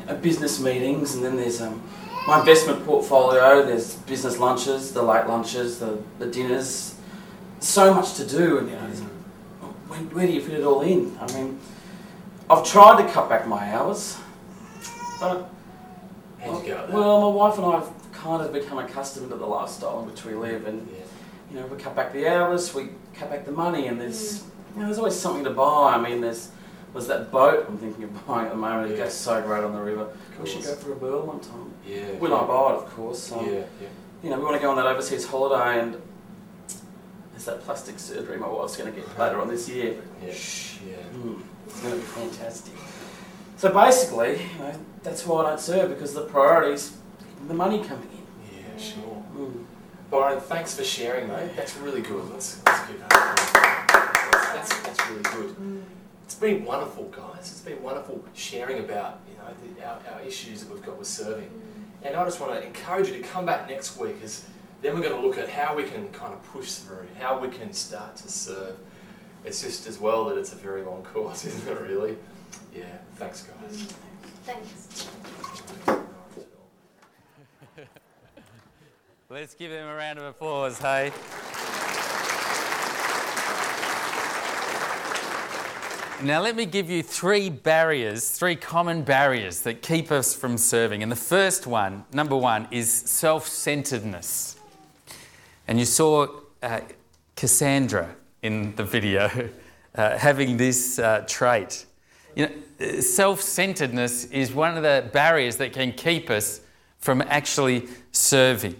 [0.00, 1.82] you know, business meetings and then there's um,
[2.26, 6.94] my investment portfolio, there's business lunches, the late lunches, the, the dinners.
[7.60, 8.82] So much to do and you know,
[9.88, 11.16] where, where do you fit it all in?
[11.20, 11.58] I mean,
[12.50, 14.16] I've tried to cut back my hours,
[15.20, 15.50] but
[16.40, 19.46] How'd you go well, my wife and I have kind of become accustomed to the
[19.46, 21.04] lifestyle in which we live, and Yeah.
[21.52, 24.80] you know, we cut back the hours, we cut back the money, and there's you
[24.80, 25.94] know, there's always something to buy.
[25.94, 26.50] I mean, there's
[26.94, 28.92] was that boat I'm thinking of buying at the moment.
[28.92, 29.04] It Yeah.
[29.04, 30.08] goes so great on the river.
[30.40, 31.72] We should go for a burl one time.
[31.86, 32.12] Yeah.
[32.18, 33.30] When I buy it, of course.
[33.32, 33.88] Um, Yeah, yeah.
[34.22, 36.00] You know, we want to go on that overseas holiday, and
[37.32, 39.94] there's that plastic surgery my wife's going to get later on this year.
[40.20, 40.34] But Yeah.
[40.34, 40.96] shh, Yeah.
[41.14, 42.74] Mm, it's going to be fantastic.
[43.56, 44.72] So basically, you know,
[45.02, 46.92] that's why I don't serve because the priorities,
[47.46, 48.56] the money coming in.
[48.56, 49.22] Yeah, sure.
[49.36, 49.64] Mm.
[50.10, 51.50] Byron, thanks for sharing, mate.
[51.56, 52.30] That's really good.
[52.30, 53.10] Let's, let's keep that.
[53.12, 55.82] That's, that's, that's really good.
[56.28, 57.50] It's been wonderful, guys.
[57.50, 61.08] It's been wonderful sharing about you know the, our, our issues that we've got with
[61.08, 61.48] serving.
[62.02, 64.44] And I just want to encourage you to come back next week, because
[64.82, 67.48] then we're going to look at how we can kind of push through, how we
[67.48, 68.76] can start to serve.
[69.46, 71.80] It's just as well that it's a very long course, isn't it?
[71.80, 72.18] Really?
[72.76, 72.84] Yeah.
[73.16, 73.78] Thanks, guys.
[73.78, 73.92] Mm,
[74.44, 75.08] thanks.
[79.30, 81.10] Let's give them a round of applause, hey?
[86.20, 91.04] Now, let me give you three barriers, three common barriers that keep us from serving.
[91.04, 94.56] And the first one, number one, is self centeredness.
[95.68, 96.26] And you saw
[96.60, 96.80] uh,
[97.36, 99.30] Cassandra in the video
[99.94, 101.86] uh, having this uh, trait.
[102.34, 106.62] You know, self centeredness is one of the barriers that can keep us
[106.98, 108.74] from actually serving.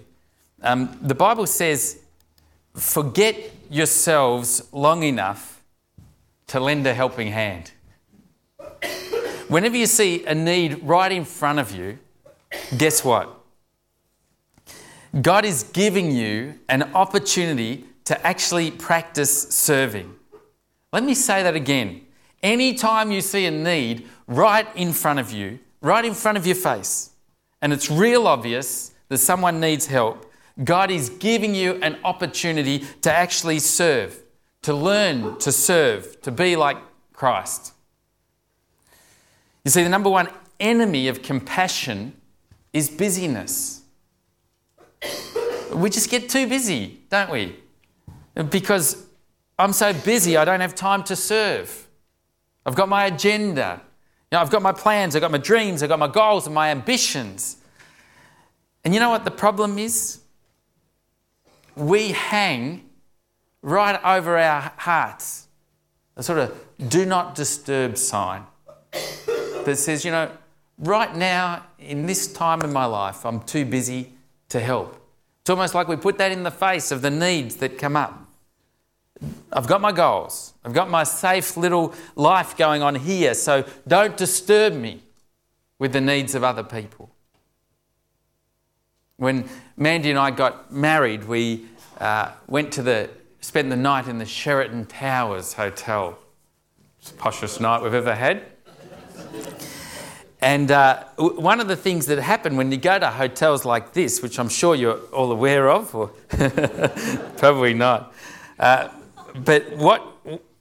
[0.60, 2.00] Um, the Bible says,
[2.74, 3.36] forget
[3.70, 5.47] yourselves long enough
[6.48, 7.70] to lend a helping hand.
[9.48, 11.98] Whenever you see a need right in front of you,
[12.76, 13.34] guess what?
[15.22, 20.14] God is giving you an opportunity to actually practice serving.
[20.92, 22.02] Let me say that again.
[22.42, 26.56] Anytime you see a need right in front of you, right in front of your
[26.56, 27.10] face,
[27.60, 30.30] and it's real obvious that someone needs help,
[30.62, 34.18] God is giving you an opportunity to actually serve
[34.62, 36.78] to learn to serve, to be like
[37.12, 37.72] Christ.
[39.64, 40.28] You see, the number one
[40.60, 42.14] enemy of compassion
[42.72, 43.82] is busyness.
[45.72, 47.56] We just get too busy, don't we?
[48.50, 49.06] Because
[49.58, 51.88] I'm so busy, I don't have time to serve.
[52.64, 53.82] I've got my agenda.
[54.30, 56.54] You know, I've got my plans, I've got my dreams, I've got my goals and
[56.54, 57.56] my ambitions.
[58.84, 60.20] And you know what the problem is?
[61.74, 62.87] We hang
[63.62, 65.48] right over our hearts
[66.18, 68.44] a sort of do not disturb sign
[69.64, 70.30] that says, you know,
[70.78, 74.12] right now, in this time in my life, I'm too busy
[74.48, 75.00] to help.
[75.40, 78.26] It's almost like we put that in the face of the needs that come up.
[79.52, 80.54] I've got my goals.
[80.64, 85.02] I've got my safe little life going on here, so don't disturb me
[85.78, 87.10] with the needs of other people.
[89.16, 91.66] When Mandy and I got married, we
[92.00, 93.10] uh, went to the
[93.48, 96.18] spent the night in the Sheraton Towers Hotel.
[97.00, 98.42] It's the poshest night we've ever had.
[100.42, 104.20] And uh, one of the things that happen when you go to hotels like this,
[104.20, 106.08] which I'm sure you're all aware of, or
[107.38, 108.12] probably not,
[108.60, 108.90] uh,
[109.46, 110.02] but what,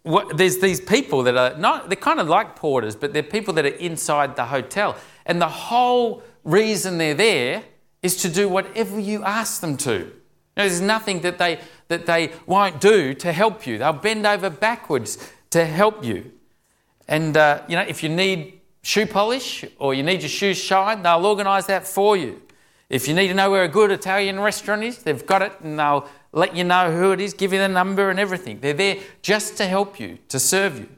[0.03, 3.53] what, there's these people that are not, they're kind of like porters, but they're people
[3.55, 4.95] that are inside the hotel.
[5.25, 7.65] And the whole reason they're there
[8.01, 10.13] is to do whatever you ask them to.
[10.57, 13.77] There's nothing that they, that they won't do to help you.
[13.77, 16.31] They'll bend over backwards to help you.
[17.07, 21.05] And, uh, you know, if you need shoe polish or you need your shoes shined,
[21.05, 22.41] they'll organise that for you.
[22.89, 25.77] If you need to know where a good Italian restaurant is, they've got it and
[25.77, 28.59] they'll let you know who it is, give you the number and everything.
[28.59, 30.89] They're there just to help you, to serve you.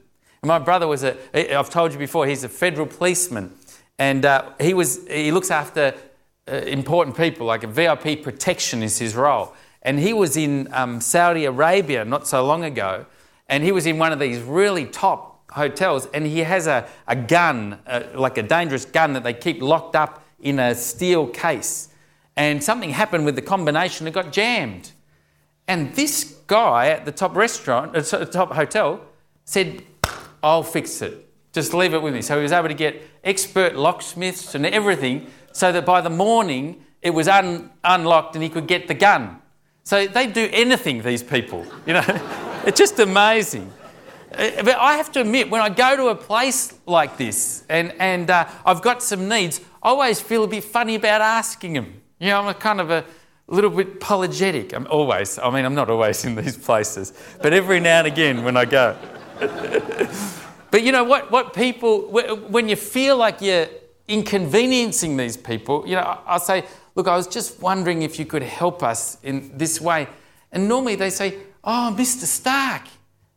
[0.42, 1.16] And my brother was a,
[1.54, 3.54] I've told you before, he's a federal policeman.
[3.98, 5.94] And uh, he, was, he looks after
[6.46, 9.54] important people, like a VIP protection is his role.
[9.82, 13.06] And he was in um, Saudi Arabia not so long ago,
[13.48, 17.16] and he was in one of these really top hotels, and he has a, a
[17.16, 21.88] gun, uh, like a dangerous gun that they keep locked up in a steel case.
[22.36, 24.92] And something happened with the combination, it got jammed.
[25.66, 29.00] And this guy at the top restaurant, uh, top hotel,
[29.44, 29.82] said,
[30.42, 31.26] I'll fix it.
[31.52, 32.22] Just leave it with me.
[32.22, 36.84] So he was able to get expert locksmiths and everything so that by the morning
[37.02, 39.40] it was un- unlocked and he could get the gun.
[39.84, 42.04] So they do anything, these people, you know.
[42.66, 43.72] it's just amazing.
[44.32, 47.92] Uh, but I have to admit, when I go to a place like this and,
[47.98, 52.00] and uh, I've got some needs, I always feel a bit funny about asking them.
[52.18, 53.04] You know, I'm a kind of a
[53.48, 54.72] little bit apologetic.
[54.74, 58.44] I'm always, I mean, I'm not always in these places, but every now and again
[58.44, 58.96] when I go.
[60.70, 63.66] but you know what, what people, when you feel like you're
[64.10, 68.42] inconveniencing these people, you know, I'll say, look, I was just wondering if you could
[68.42, 70.08] help us in this way.
[70.52, 72.24] And normally they say, oh, Mr.
[72.24, 72.82] Stark,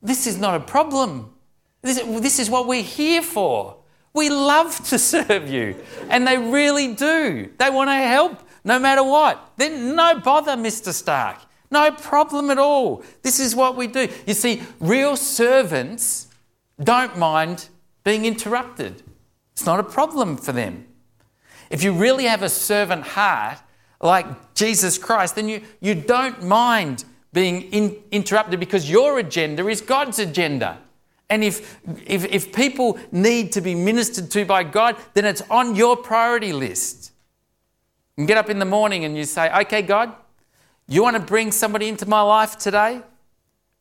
[0.01, 1.33] this is not a problem.
[1.81, 3.77] This, this is what we're here for.
[4.13, 5.75] We love to serve you.
[6.09, 7.49] And they really do.
[7.57, 9.53] They want to help no matter what.
[9.57, 10.91] Then no bother, Mr.
[10.91, 11.39] Stark.
[11.69, 13.03] No problem at all.
[13.21, 14.07] This is what we do.
[14.27, 16.27] You see, real servants
[16.81, 17.69] don't mind
[18.03, 19.03] being interrupted.
[19.53, 20.85] It's not a problem for them.
[21.69, 23.59] If you really have a servant heart
[24.01, 29.81] like Jesus Christ, then you, you don't mind being in, interrupted because your agenda is
[29.81, 30.79] God's agenda.
[31.29, 35.75] And if, if, if people need to be ministered to by God, then it's on
[35.75, 37.11] your priority list.
[38.17, 40.13] You get up in the morning and you say, Okay, God,
[40.87, 43.01] you want to bring somebody into my life today?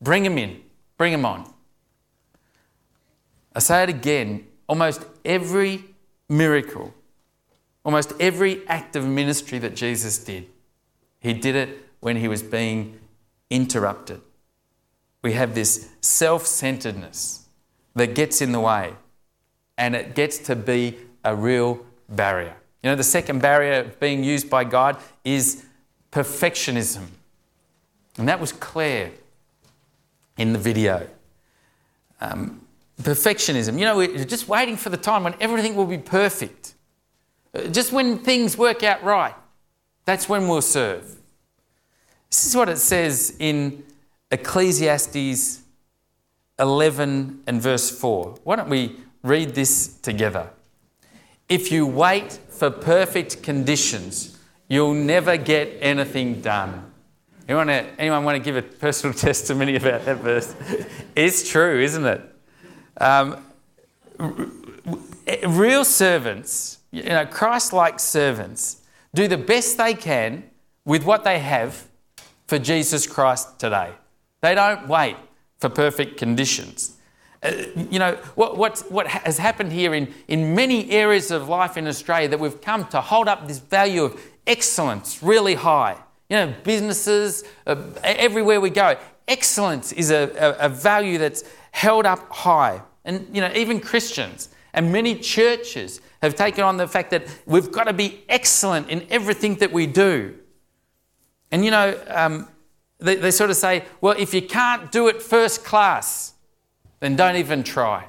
[0.00, 0.60] Bring them in,
[0.96, 1.52] bring them on.
[3.54, 5.84] I say it again almost every
[6.28, 6.94] miracle,
[7.84, 10.46] almost every act of ministry that Jesus did,
[11.20, 12.98] he did it when he was being
[13.50, 14.20] interrupted.
[15.22, 17.46] We have this self centeredness
[17.94, 18.94] that gets in the way,
[19.78, 22.56] and it gets to be a real barrier.
[22.82, 25.64] You know, the second barrier being used by God is
[26.10, 27.06] perfectionism.
[28.18, 29.12] And that was clear
[30.36, 31.06] in the video.
[32.20, 32.61] Um,
[33.02, 33.78] perfectionism.
[33.78, 36.74] You know, we're just waiting for the time when everything will be perfect.
[37.54, 39.34] Uh, just when things work out right,
[40.04, 41.16] that's when we'll serve.
[42.30, 43.84] This is what it says in
[44.30, 45.62] Ecclesiastes
[46.58, 48.36] 11 and verse 4.
[48.44, 50.50] Why don't we read this together?
[51.48, 54.38] If you wait for perfect conditions,
[54.68, 56.90] you'll never get anything done.
[57.48, 60.54] Anyone, anyone want to give a personal testimony about that verse?
[61.14, 62.31] it's true, isn't it?
[62.98, 63.44] Um,
[65.46, 68.82] real servants, you know, Christ like servants,
[69.14, 70.44] do the best they can
[70.84, 71.88] with what they have
[72.46, 73.92] for Jesus Christ today.
[74.40, 75.16] They don't wait
[75.58, 76.96] for perfect conditions.
[77.42, 77.52] Uh,
[77.90, 81.86] you know, what, what, what has happened here in, in many areas of life in
[81.86, 85.96] Australia that we've come to hold up this value of excellence really high.
[86.28, 88.96] You know, businesses, uh, everywhere we go,
[89.28, 92.82] excellence is a, a, a value that's held up high.
[93.04, 97.72] And, you know, even Christians and many churches have taken on the fact that we've
[97.72, 100.38] got to be excellent in everything that we do.
[101.50, 102.48] And, you know, um,
[102.98, 106.34] they, they sort of say, well, if you can't do it first class,
[107.00, 108.06] then don't even try.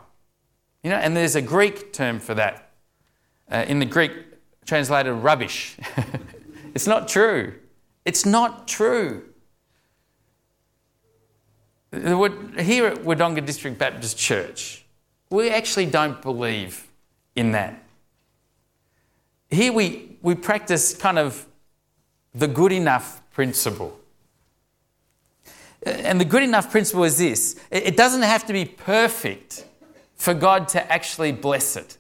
[0.84, 2.72] You know, and there's a Greek term for that.
[3.52, 4.12] Uh, in the Greek,
[4.66, 5.78] translated rubbish.
[6.76, 7.56] it's not true.
[8.06, 9.24] It's not true.
[11.94, 14.84] Here at Wodonga District Baptist Church,
[15.30, 16.88] we actually don't believe
[17.36, 17.84] in that.
[19.52, 21.46] Here we, we practice kind of
[22.34, 24.00] the good enough principle.
[25.86, 29.66] And the good enough principle is this it doesn't have to be perfect
[30.16, 32.00] for God to actually bless it.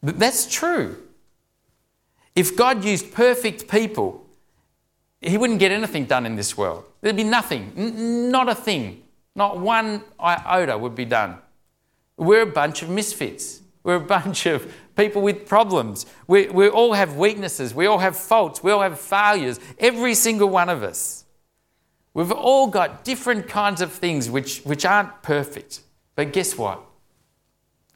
[0.00, 0.96] That's true.
[2.36, 4.21] If God used perfect people,
[5.22, 6.84] He wouldn't get anything done in this world.
[7.00, 9.02] There'd be nothing, N- not a thing,
[9.34, 11.38] not one iota would be done.
[12.16, 13.60] We're a bunch of misfits.
[13.84, 16.06] We're a bunch of people with problems.
[16.26, 17.74] We, we all have weaknesses.
[17.74, 18.62] We all have faults.
[18.62, 19.60] We all have failures.
[19.78, 21.24] Every single one of us.
[22.14, 25.80] We've all got different kinds of things which, which aren't perfect.
[26.14, 26.82] But guess what?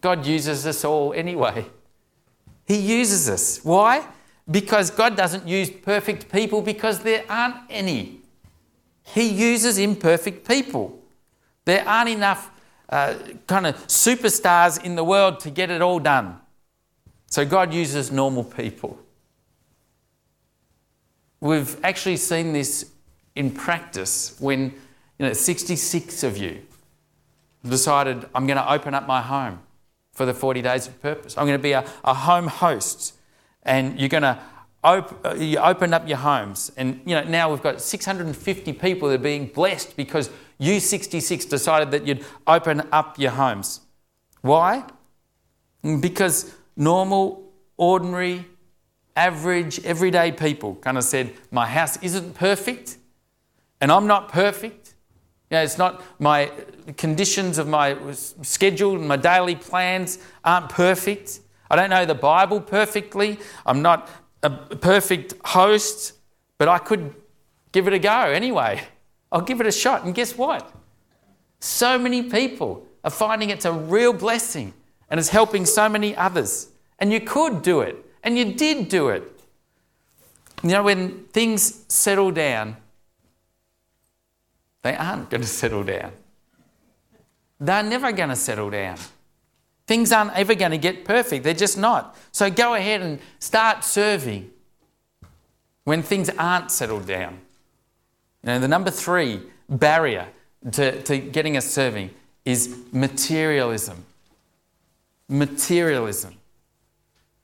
[0.00, 1.66] God uses us all anyway.
[2.66, 3.60] He uses us.
[3.62, 4.06] Why?
[4.49, 8.20] Because God doesn't use perfect people because there aren't any.
[9.03, 11.01] He uses imperfect people.
[11.64, 12.51] There aren't enough
[12.88, 13.14] uh,
[13.47, 16.38] kind of superstars in the world to get it all done.
[17.26, 18.99] So God uses normal people.
[21.40, 22.90] We've actually seen this
[23.34, 24.72] in practice when
[25.18, 26.62] you know 66 of you
[27.64, 29.59] decided I'm going to open up my home
[30.12, 31.36] for the 40 days of purpose.
[31.36, 33.15] I'm going to be a, a home host
[33.66, 34.38] and you're going to
[34.82, 39.16] op- you open up your homes and you know now we've got 650 people that
[39.16, 43.80] are being blessed because you 66 decided that you'd open up your homes.
[44.40, 44.84] Why?
[45.84, 48.46] Mm, because normal, ordinary,
[49.14, 52.96] average, everyday people kind of said, My house isn't perfect,
[53.80, 54.94] and I'm not perfect.
[55.50, 56.50] You know, it's not my
[56.96, 57.96] conditions of my
[58.42, 61.40] schedule and my daily plans aren't perfect.
[61.70, 63.38] I don't know the Bible perfectly.
[63.64, 64.08] I'm not
[64.42, 66.14] a perfect host,
[66.58, 67.14] but I could
[67.72, 68.82] give it a go anyway.
[69.32, 70.04] I'll give it a shot.
[70.04, 70.72] And guess what?
[71.60, 74.72] So many people are finding it's a real blessing
[75.10, 76.68] and it's helping so many others.
[76.98, 79.22] And you could do it, and you did do it.
[80.62, 82.76] You know, when things settle down,
[84.82, 86.12] they aren't going to settle down.
[87.60, 88.96] They're never going to settle down.
[89.87, 92.16] Things aren't ever going to get perfect, they're just not.
[92.32, 94.51] So go ahead and start serving
[95.84, 97.39] when things aren't settled down.
[98.43, 100.26] You know, the number three barrier
[100.72, 102.11] to, to getting us serving
[102.45, 104.05] is materialism.
[105.28, 106.34] Materialism.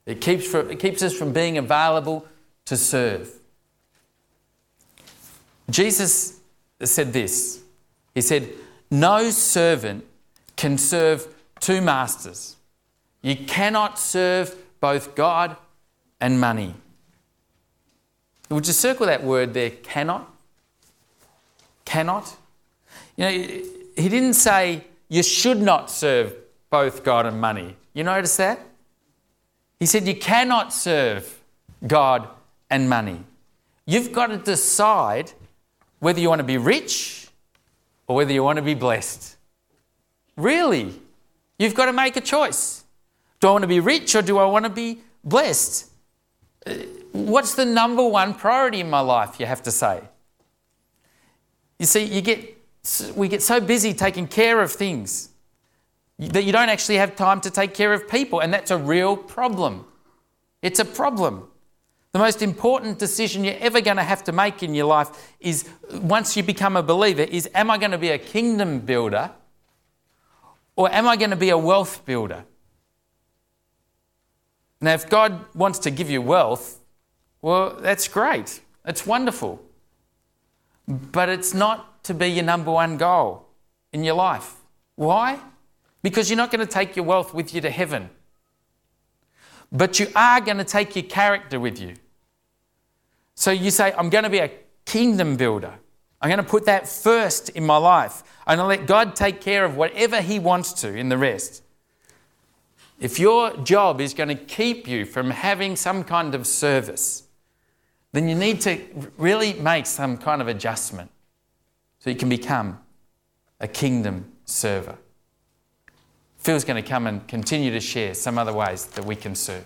[0.05, 2.27] It keeps, it keeps us from being available
[2.65, 3.31] to serve.
[5.69, 6.39] Jesus
[6.83, 7.61] said this
[8.13, 8.49] He said,
[8.91, 10.05] No servant
[10.55, 11.32] can serve
[11.63, 12.55] two masters.
[13.21, 15.55] You cannot serve both God
[16.19, 16.75] and money.
[18.49, 20.33] Would you circle that word there, cannot?
[21.85, 22.35] cannot.
[23.15, 26.33] You know, he didn't say you should not serve
[26.69, 27.75] both God and money.
[27.93, 28.59] You notice that?
[29.79, 31.39] He said you cannot serve
[31.85, 32.27] God
[32.69, 33.19] and money.
[33.85, 35.33] You've got to decide
[35.99, 37.27] whether you want to be rich
[38.07, 39.35] or whether you want to be blessed.
[40.35, 40.99] Really?
[41.59, 42.83] You've got to make a choice.
[43.39, 45.89] Do I want to be rich or do I want to be blessed?
[46.65, 46.73] Uh,
[47.11, 50.01] what's the number one priority in my life, you have to say?
[51.79, 52.57] You see, you get,
[53.15, 55.29] we get so busy taking care of things
[56.19, 59.17] that you don't actually have time to take care of people, and that's a real
[59.17, 59.85] problem.
[60.61, 61.47] It's a problem.
[62.13, 65.67] The most important decision you're ever going to have to make in your life is
[65.91, 69.31] once you become a believer is am I going to be a kingdom builder
[70.75, 72.45] or am I going to be a wealth builder?
[74.81, 76.79] Now, if God wants to give you wealth,
[77.41, 78.61] well, that's great.
[78.85, 79.63] It's wonderful.
[80.87, 83.45] But it's not to be your number one goal
[83.93, 84.55] in your life.
[84.95, 85.39] Why?
[86.01, 88.09] Because you're not going to take your wealth with you to heaven.
[89.71, 91.93] But you are going to take your character with you.
[93.35, 94.51] So you say, I'm going to be a
[94.85, 95.73] kingdom builder.
[96.21, 98.23] I'm going to put that first in my life.
[98.45, 101.63] Going to let God take care of whatever He wants to in the rest.
[102.99, 107.23] If your job is going to keep you from having some kind of service,
[108.11, 108.79] then you need to
[109.17, 111.11] really make some kind of adjustment
[111.99, 112.79] so you can become
[113.59, 114.97] a kingdom server.
[116.37, 119.65] Phil's going to come and continue to share some other ways that we can serve.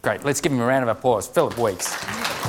[0.00, 1.28] Great, let's give him a round of applause.
[1.28, 2.41] Philip Weeks.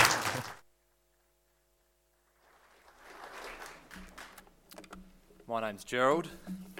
[5.53, 6.29] My name's Gerald.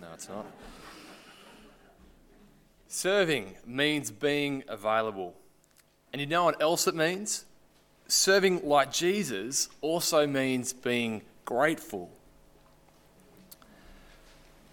[0.02, 0.48] No, it's not.
[2.88, 5.36] Serving means being available.
[6.12, 7.46] And you know what else it means?
[8.08, 12.10] Serving like Jesus also means being grateful.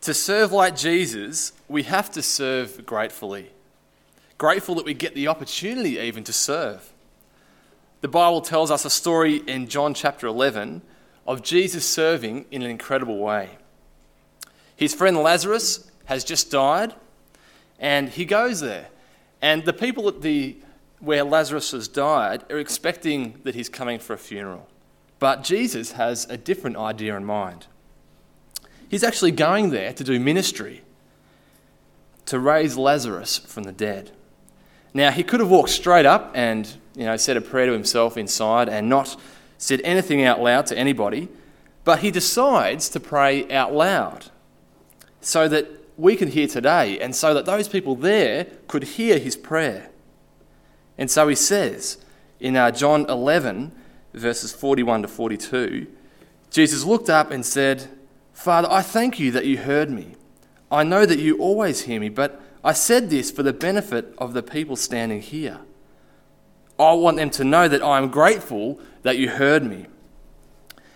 [0.01, 3.51] To serve like Jesus, we have to serve gratefully.
[4.39, 6.91] Grateful that we get the opportunity even to serve.
[8.01, 10.81] The Bible tells us a story in John chapter 11
[11.27, 13.59] of Jesus serving in an incredible way.
[14.81, 16.95] His friend Lazarus has just died,
[17.79, 18.87] and he goes there.
[19.43, 20.57] And the people at the
[21.01, 24.67] where Lazarus has died are expecting that he's coming for a funeral.
[25.19, 27.67] But Jesus has a different idea in mind.
[28.89, 30.81] He's actually going there to do ministry,
[32.25, 34.13] to raise Lazarus from the dead.
[34.95, 38.17] Now, he could have walked straight up and you know, said a prayer to himself
[38.17, 39.21] inside and not
[39.59, 41.29] said anything out loud to anybody,
[41.85, 44.31] but he decides to pray out loud
[45.21, 49.37] so that we can hear today and so that those people there could hear his
[49.37, 49.91] prayer.
[50.97, 51.99] And so he says
[52.39, 53.73] in uh, John 11,
[54.15, 55.87] verses 41 to 42,
[56.51, 57.89] Jesus looked up and said,
[58.33, 60.15] Father, I thank you that you heard me.
[60.71, 64.35] I know that you always hear me, but I said this for the benefit of
[64.35, 65.61] the people standing here.
[66.79, 69.87] I want them to know that I am grateful that you heard me.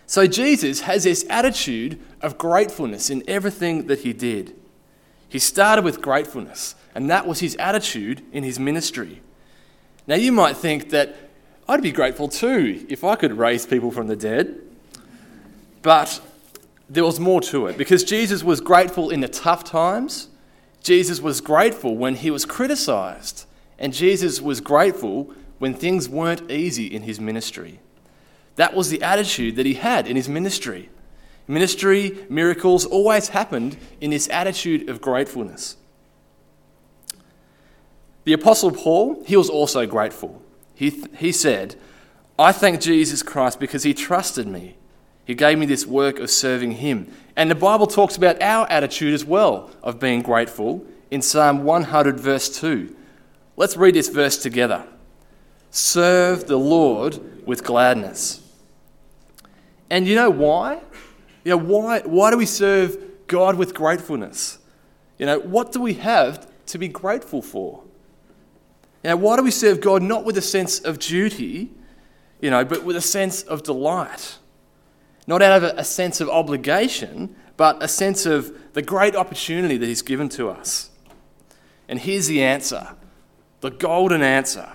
[0.06, 4.56] So Jesus has this attitude of gratefulness in everything that he did.
[5.28, 9.20] He started with gratefulness, and that was his attitude in his ministry.
[10.06, 11.16] Now, you might think that
[11.68, 14.60] I'd be grateful too if I could raise people from the dead.
[15.82, 16.20] But
[16.88, 20.28] there was more to it because Jesus was grateful in the tough times.
[20.82, 23.46] Jesus was grateful when he was criticized.
[23.78, 27.80] And Jesus was grateful when things weren't easy in his ministry.
[28.56, 30.90] That was the attitude that he had in his ministry.
[31.46, 35.76] Ministry, miracles always happened in this attitude of gratefulness.
[38.24, 40.40] The Apostle Paul, he was also grateful.
[40.74, 41.76] He, he said,
[42.38, 44.76] I thank Jesus Christ because he trusted me.
[45.26, 47.12] He gave me this work of serving him.
[47.36, 52.18] And the Bible talks about our attitude as well of being grateful in Psalm 100,
[52.18, 52.94] verse 2.
[53.56, 54.86] Let's read this verse together.
[55.70, 58.40] Serve the Lord with gladness.
[59.90, 60.80] And you know why?
[61.44, 64.58] You know, why, why do we serve God with gratefulness?
[65.18, 67.84] You know, what do we have to be grateful for?
[69.02, 71.70] You know, why do we serve God not with a sense of duty,
[72.40, 74.38] you know, but with a sense of delight?
[75.26, 79.86] Not out of a sense of obligation, but a sense of the great opportunity that
[79.86, 80.90] He's given to us.
[81.88, 82.96] And here's the answer
[83.60, 84.70] the golden answer.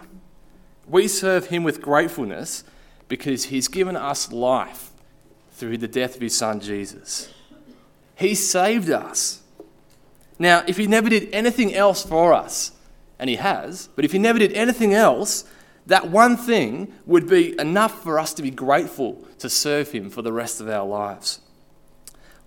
[0.88, 2.64] We serve Him with gratefulness
[3.08, 4.89] because He's given us life
[5.60, 7.32] through the death of his son Jesus.
[8.16, 9.42] He saved us.
[10.40, 12.72] Now, if he never did anything else for us,
[13.20, 15.44] and he has, but if he never did anything else,
[15.86, 20.22] that one thing would be enough for us to be grateful to serve him for
[20.22, 21.42] the rest of our lives.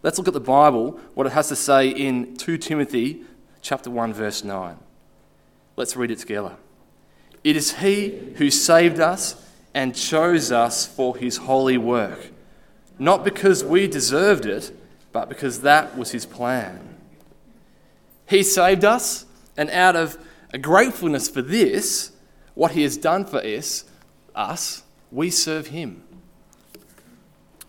[0.03, 3.23] Let's look at the Bible, what it has to say in 2 Timothy
[3.61, 4.77] chapter 1 verse 9.
[5.77, 6.57] Let's read it together.
[7.45, 9.37] It is he who saved us
[9.75, 12.32] and chose us for his holy work
[13.03, 14.71] not because we deserved it,
[15.11, 16.97] but because that was his plan.
[18.29, 19.27] He saved us,
[19.57, 20.17] and out of
[20.55, 22.13] a gratefulness for this,
[22.55, 23.85] what he has done for us,
[24.37, 26.05] us, we serve him.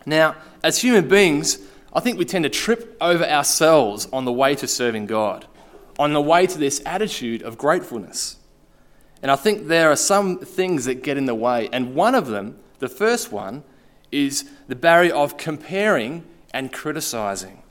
[0.06, 1.58] Now, as human beings,
[1.92, 5.46] I think we tend to trip over ourselves on the way to serving God,
[5.98, 8.36] on the way to this attitude of gratefulness.
[9.20, 12.28] And I think there are some things that get in the way, and one of
[12.28, 13.64] them, the first one,
[14.14, 17.62] is the barrier of comparing and criticizing.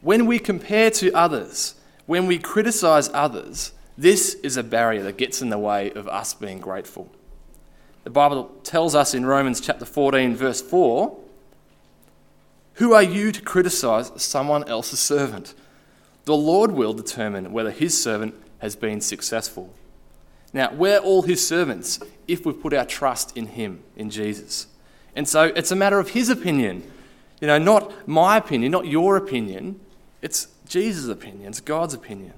[0.00, 1.74] When we compare to others,
[2.06, 6.34] when we criticize others, this is a barrier that gets in the way of us
[6.34, 7.10] being grateful.
[8.04, 11.18] The Bible tells us in Romans chapter 14, verse 4
[12.74, 15.54] Who are you to criticize someone else's servant?
[16.24, 19.74] The Lord will determine whether his servant has been successful.
[20.54, 21.98] Now, we're all his servants
[22.28, 24.68] if we've put our trust in him, in Jesus.
[25.16, 26.90] And so it's a matter of his opinion.
[27.40, 29.80] You know, not my opinion, not your opinion.
[30.22, 32.32] It's Jesus' opinion, it's God's opinion.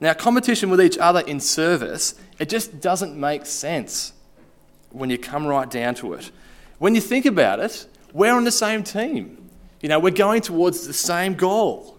[0.00, 4.12] Now, competition with each other in service, it just doesn't make sense
[4.90, 6.30] when you come right down to it.
[6.78, 9.48] When you think about it, we're on the same team.
[9.80, 11.95] You know, we're going towards the same goal.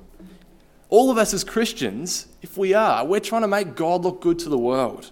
[0.89, 4.39] All of us as Christians, if we are, we're trying to make God look good
[4.39, 5.11] to the world.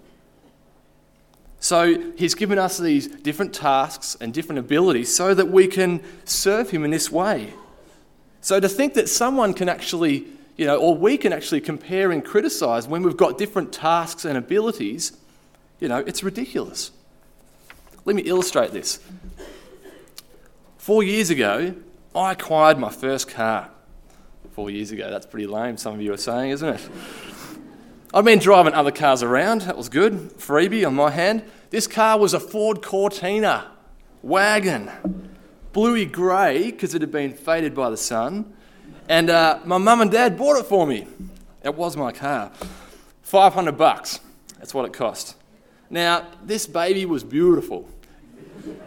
[1.60, 6.70] So he's given us these different tasks and different abilities so that we can serve
[6.70, 7.54] him in this way.
[8.42, 12.24] So to think that someone can actually you know, or we can actually compare and
[12.24, 15.18] criticize when we've got different tasks and abilities,
[15.80, 16.92] you know, it's ridiculous.
[18.06, 19.00] Let me illustrate this.
[20.78, 21.76] Four years ago,
[22.16, 23.70] I acquired my first car.
[24.56, 26.89] Four years ago, that's pretty lame, some of you are saying, isn't it?
[28.14, 30.14] I've been driving other cars around, that was good.
[30.38, 31.43] Freebie on my hand.
[31.72, 33.70] This car was a Ford Cortina
[34.24, 35.30] wagon,
[35.74, 38.53] bluey grey because it had been faded by the sun.
[39.10, 41.06] And uh, my mum and dad bought it for me.
[41.62, 42.53] It was my car.
[43.24, 44.22] 500 bucks.
[44.58, 45.36] That's what it cost.
[45.89, 47.89] Now, this baby was beautiful.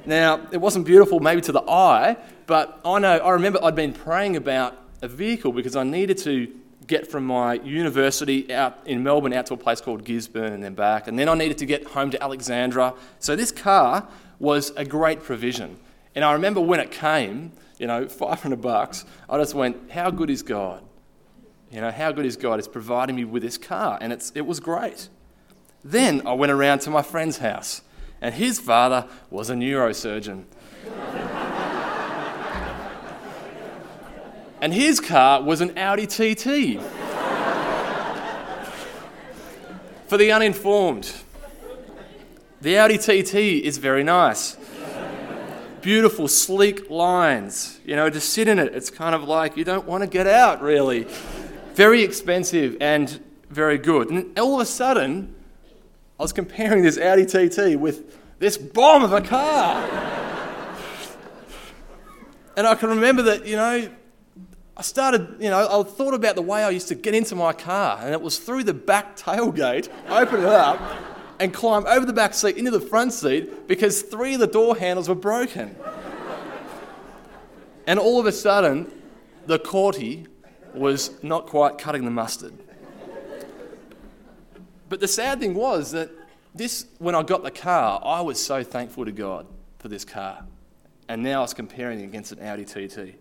[0.07, 2.17] Now, it wasn't beautiful maybe to the eye,
[2.47, 6.53] but I know, I remember I'd been praying about a vehicle because I needed to
[6.87, 10.75] get from my university out in Melbourne out to a place called Gisborne and then
[10.75, 11.07] back.
[11.07, 12.95] And then I needed to get home to Alexandra.
[13.19, 15.79] So this car was a great provision.
[16.15, 20.31] And I remember when it came, you know, 500 bucks, I just went, how good
[20.31, 20.83] is God?
[21.71, 22.59] You know, how good is God?
[22.59, 25.11] It's providing me with this car, and it's, it was great.
[25.85, 27.83] Then I went around to my friend's house,
[28.23, 30.45] and his father was a neurosurgeon.
[34.61, 36.81] And his car was an Audi TT.
[40.09, 41.13] For the uninformed,
[42.61, 43.35] the Audi TT
[43.65, 44.57] is very nice
[45.81, 47.81] beautiful, sleek lines.
[47.85, 50.27] You know, to sit in it, it's kind of like you don't want to get
[50.27, 51.07] out, really.
[51.75, 54.11] Very expensive and very good.
[54.11, 55.35] And all of a sudden,
[56.19, 59.83] I was comparing this Audi TT with this bomb of a car.
[62.57, 63.89] and I can remember that, you know,
[64.79, 67.53] I started, you know, I thought about the way I used to get into my
[67.53, 70.81] car, and it was through the back tailgate, open it up,
[71.41, 74.77] and climb over the back seat into the front seat because three of the door
[74.77, 75.75] handles were broken.
[77.89, 78.91] and all of a sudden,
[79.47, 80.29] the Corti
[80.75, 82.55] was not quite cutting the mustard.
[84.89, 86.11] But the sad thing was that
[86.55, 89.47] this, when I got the car, I was so thankful to God
[89.81, 90.45] for this car.
[91.09, 93.17] And now I was comparing it against an Audi TT.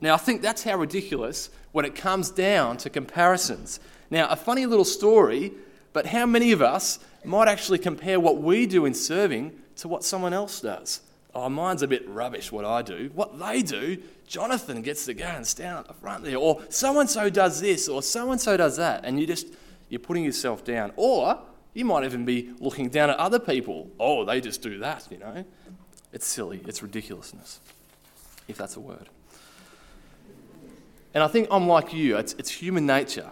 [0.00, 3.80] Now, I think that's how ridiculous when it comes down to comparisons.
[4.10, 5.52] Now, a funny little story
[5.96, 10.04] but how many of us might actually compare what we do in serving to what
[10.04, 11.00] someone else does?
[11.34, 13.10] Oh, mine's a bit rubbish what I do.
[13.14, 13.96] What they do,
[14.28, 16.36] Jonathan gets to go and stand at the front there.
[16.36, 19.06] Or so and so does this, or so and so does that.
[19.06, 19.46] And you just,
[19.88, 20.92] you're putting yourself down.
[20.96, 21.38] Or
[21.72, 23.90] you might even be looking down at other people.
[23.98, 25.46] Oh, they just do that, you know.
[26.12, 27.58] It's silly, it's ridiculousness,
[28.48, 29.08] if that's a word.
[31.16, 33.30] And I think I'm like you, it's, it's human nature.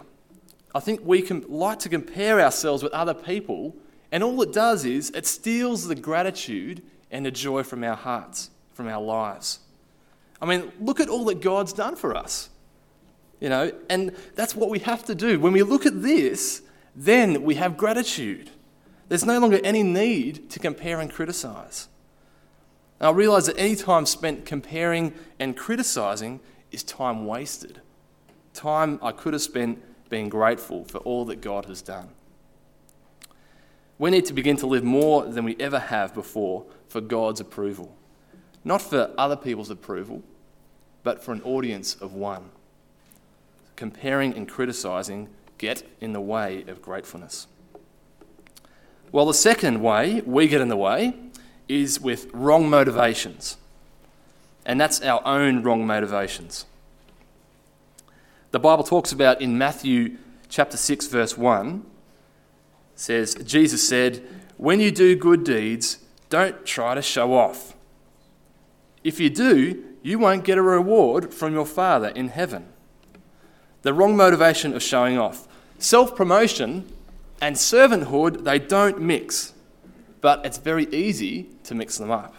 [0.73, 3.75] I think we can like to compare ourselves with other people,
[4.11, 6.81] and all it does is it steals the gratitude
[7.11, 9.59] and the joy from our hearts, from our lives.
[10.41, 12.49] I mean, look at all that God's done for us.
[13.39, 15.39] You know, and that's what we have to do.
[15.39, 16.63] When we look at this,
[16.95, 18.49] then we have gratitude.
[19.09, 21.87] There's no longer any need to compare and criticize.
[22.99, 26.39] And I realize that any time spent comparing and criticizing
[26.71, 27.81] is time wasted.
[28.53, 32.09] Time I could have spent being grateful for all that God has done.
[33.97, 37.95] We need to begin to live more than we ever have before for God's approval.
[38.65, 40.23] not for other people's approval,
[41.03, 42.49] but for an audience of one.
[43.77, 47.47] Comparing and criticising get in the way of gratefulness.
[49.11, 51.13] Well, the second way we get in the way
[51.69, 53.57] is with wrong motivations.
[54.65, 56.65] And that's our own wrong motivations.
[58.51, 60.17] The Bible talks about in Matthew
[60.49, 61.85] chapter 6 verse 1
[62.95, 64.23] says Jesus said,
[64.57, 65.97] "When you do good deeds,
[66.29, 67.75] don't try to show off.
[69.03, 72.67] If you do, you won't get a reward from your Father in heaven."
[73.81, 75.47] The wrong motivation of showing off.
[75.77, 76.91] Self-promotion
[77.41, 79.53] and servanthood, they don't mix,
[80.21, 82.33] but it's very easy to mix them up.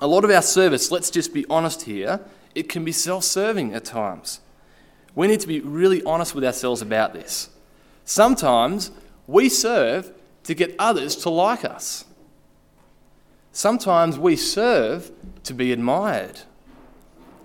[0.00, 2.20] A lot of our service, let's just be honest here,
[2.54, 4.40] it can be self serving at times.
[5.14, 7.50] We need to be really honest with ourselves about this.
[8.04, 8.90] Sometimes
[9.26, 10.12] we serve
[10.44, 12.04] to get others to like us.
[13.52, 15.10] Sometimes we serve
[15.42, 16.40] to be admired.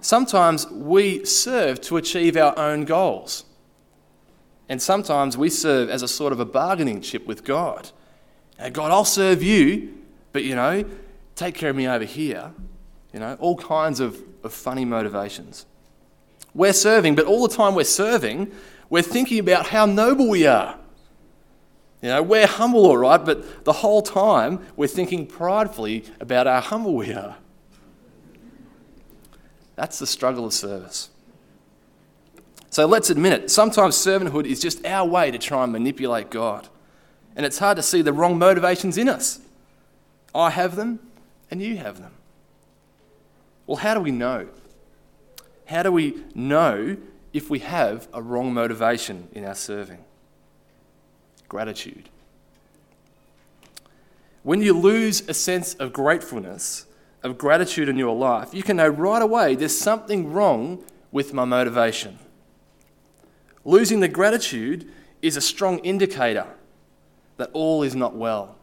[0.02, 3.46] Sometimes we serve to achieve our own goals.
[4.70, 7.89] And sometimes we serve as a sort of a bargaining chip with God.
[8.58, 9.94] And God, I'll serve you,
[10.32, 10.86] but you know,
[11.36, 12.52] take care of me over here.
[13.14, 15.66] You know, all kinds of, of funny motivations.
[16.54, 18.52] We're serving, but all the time we're serving,
[18.90, 20.78] we're thinking about how noble we are.
[22.02, 26.60] You know, we're humble, all right, but the whole time we're thinking pridefully about how
[26.60, 27.38] humble we are.
[29.76, 31.10] That's the struggle of service.
[32.70, 33.52] So let's admit it.
[33.52, 36.68] Sometimes servanthood is just our way to try and manipulate God.
[37.36, 39.40] And it's hard to see the wrong motivations in us.
[40.36, 41.00] I have them,
[41.50, 42.14] and you have them.
[43.68, 44.48] Well, how do we know?
[45.66, 46.98] How do we know
[47.32, 50.04] if we have a wrong motivation in our serving?
[51.48, 52.10] Gratitude.
[54.44, 56.86] When you lose a sense of gratefulness,
[57.24, 61.46] of gratitude in your life, you can know right away there's something wrong with my
[61.46, 62.20] motivation.
[63.64, 64.91] Losing the gratitude
[65.22, 66.48] is a strong indicator
[67.38, 68.58] that all is not well,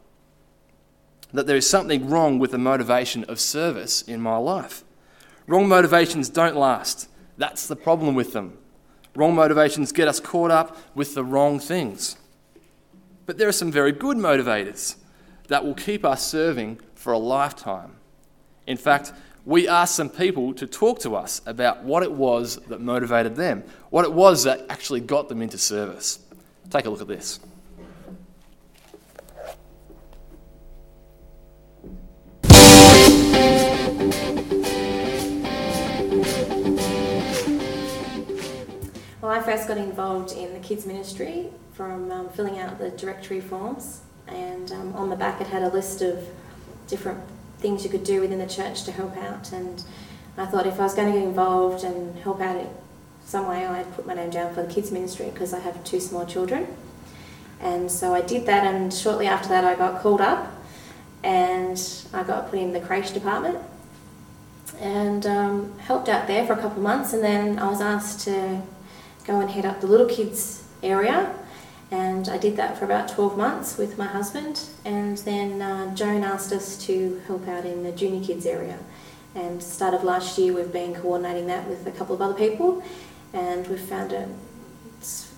[1.33, 4.83] that there is something wrong with the motivation of service in my life.
[5.47, 7.09] Wrong motivations don't last.
[7.37, 8.57] That's the problem with them.
[9.15, 12.17] Wrong motivations get us caught up with the wrong things.
[13.25, 14.95] But there are some very good motivators
[15.47, 17.95] that will keep us serving for a lifetime.
[18.67, 19.11] In fact,
[19.45, 23.63] we asked some people to talk to us about what it was that motivated them,
[23.89, 26.19] what it was that actually got them into service.
[26.69, 27.39] Take a look at this.
[39.21, 43.39] Well, I first got involved in the kids' ministry from um, filling out the directory
[43.39, 46.27] forms, and um, on the back it had a list of
[46.87, 47.19] different
[47.59, 49.51] things you could do within the church to help out.
[49.51, 49.83] And
[50.37, 52.67] I thought if I was going to get involved and help out in
[53.23, 55.99] some way, I'd put my name down for the kids' ministry because I have two
[55.99, 56.65] small children.
[57.59, 60.51] And so I did that, and shortly after that, I got called up
[61.23, 61.79] and
[62.11, 63.59] I got put in the creche department
[64.79, 67.13] and um, helped out there for a couple of months.
[67.13, 68.63] And then I was asked to
[69.25, 71.33] go and head up the little kids area
[71.91, 74.61] and I did that for about 12 months with my husband.
[74.85, 78.79] And then uh, Joan asked us to help out in the junior kids area.
[79.35, 82.81] And start of last year, we've been coordinating that with a couple of other people,
[83.33, 84.27] and we've found a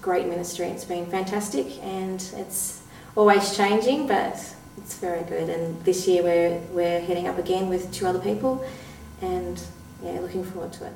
[0.01, 0.67] great ministry.
[0.67, 2.81] It's been fantastic, and it's
[3.15, 5.47] always changing, but it's very good.
[5.47, 8.65] And this year, we're we're heading up again with two other people,
[9.21, 9.61] and
[10.03, 10.93] yeah, looking forward to it.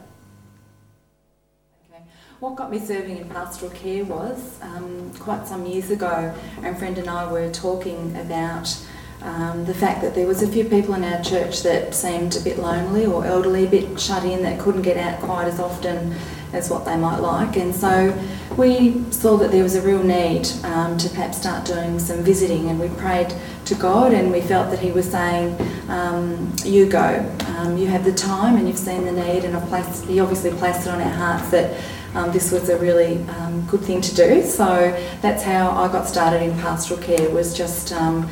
[2.39, 6.31] What got me serving in pastoral care was um, quite some years ago,
[6.63, 8.77] a friend and I were talking about
[9.23, 12.39] um, the fact that there was a few people in our church that seemed a
[12.41, 16.13] bit lonely or elderly, a bit shut in, that couldn't get out quite as often
[16.53, 17.57] as what they might like.
[17.57, 18.17] And so
[18.55, 22.69] we saw that there was a real need um, to perhaps start doing some visiting,
[22.69, 23.33] and we prayed
[23.65, 25.55] to God, and we felt that He was saying,
[25.89, 27.25] um, "You go.
[27.57, 30.87] Um, you have the time, and you've seen the need, and placed, He obviously placed
[30.87, 31.79] it on our hearts that."
[32.15, 34.41] um, this was a really um, good thing to do.
[34.43, 34.91] So
[35.21, 37.29] that's how I got started in pastoral care.
[37.29, 38.29] Was just um,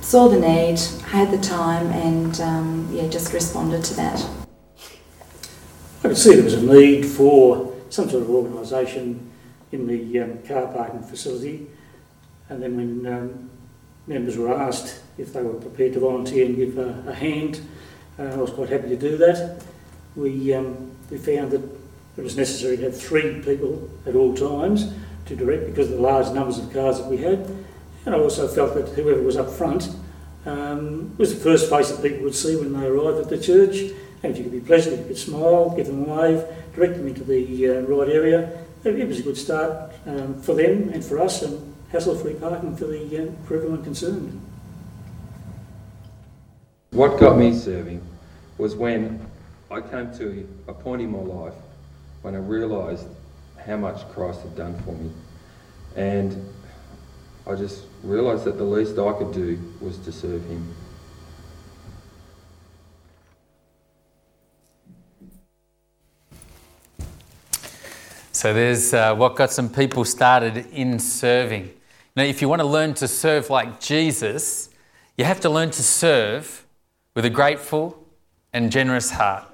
[0.00, 2.38] saw the need, had the time, and
[2.94, 4.45] yeah, just responded to that.
[6.06, 9.28] I could see there was a need for some sort of organisation
[9.72, 11.66] in the um, car parking facility,
[12.48, 13.50] and then when um,
[14.06, 17.60] members were asked if they were prepared to volunteer and give a, a hand,
[18.20, 19.60] uh, I was quite happy to do that.
[20.14, 20.56] We
[21.10, 21.62] we found that
[22.16, 24.92] it was necessary to have three people at all times
[25.24, 27.50] to direct because of the large numbers of cars that we had.
[28.04, 29.90] And I also felt that whoever was up front
[30.44, 33.92] um, was the first face that people would see when they arrived at the church.
[34.30, 37.24] If you could be pleasant, you could smile, give them a wave, direct them into
[37.24, 41.42] the uh, right area, it was a good start um, for them and for us,
[41.42, 44.40] and hassle-free parking for the uh, for everyone concerned.
[46.90, 48.00] What got me serving
[48.58, 49.26] was when
[49.70, 51.54] I came to a point in my life
[52.22, 53.06] when I realised
[53.66, 55.10] how much Christ had done for me.
[55.96, 56.52] And
[57.46, 60.74] I just realised that the least I could do was to serve Him.
[68.46, 71.68] So there's uh, what got some people started in serving.
[72.14, 74.70] Now, if you want to learn to serve like Jesus,
[75.18, 76.64] you have to learn to serve
[77.16, 78.06] with a grateful
[78.52, 79.48] and generous heart.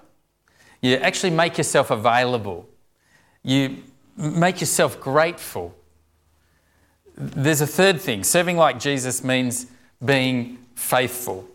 [0.82, 2.68] You actually make yourself available.
[3.42, 3.78] You
[4.14, 5.74] make yourself grateful.
[7.16, 8.24] There's a third thing.
[8.24, 9.68] Serving like Jesus means
[10.04, 11.48] being faithful.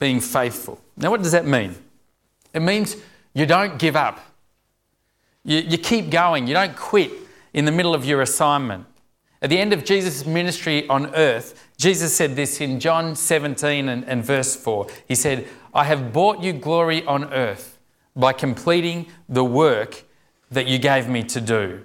[0.00, 0.80] Being faithful.
[0.96, 1.76] Now, what does that mean?
[2.52, 2.96] It means
[3.32, 4.18] you don't give up.
[5.48, 6.46] You, you keep going.
[6.46, 7.10] You don't quit
[7.54, 8.84] in the middle of your assignment.
[9.40, 14.04] At the end of Jesus' ministry on earth, Jesus said this in John 17 and,
[14.04, 14.86] and verse 4.
[15.06, 17.78] He said, I have brought you glory on earth
[18.14, 20.04] by completing the work
[20.50, 21.82] that you gave me to do.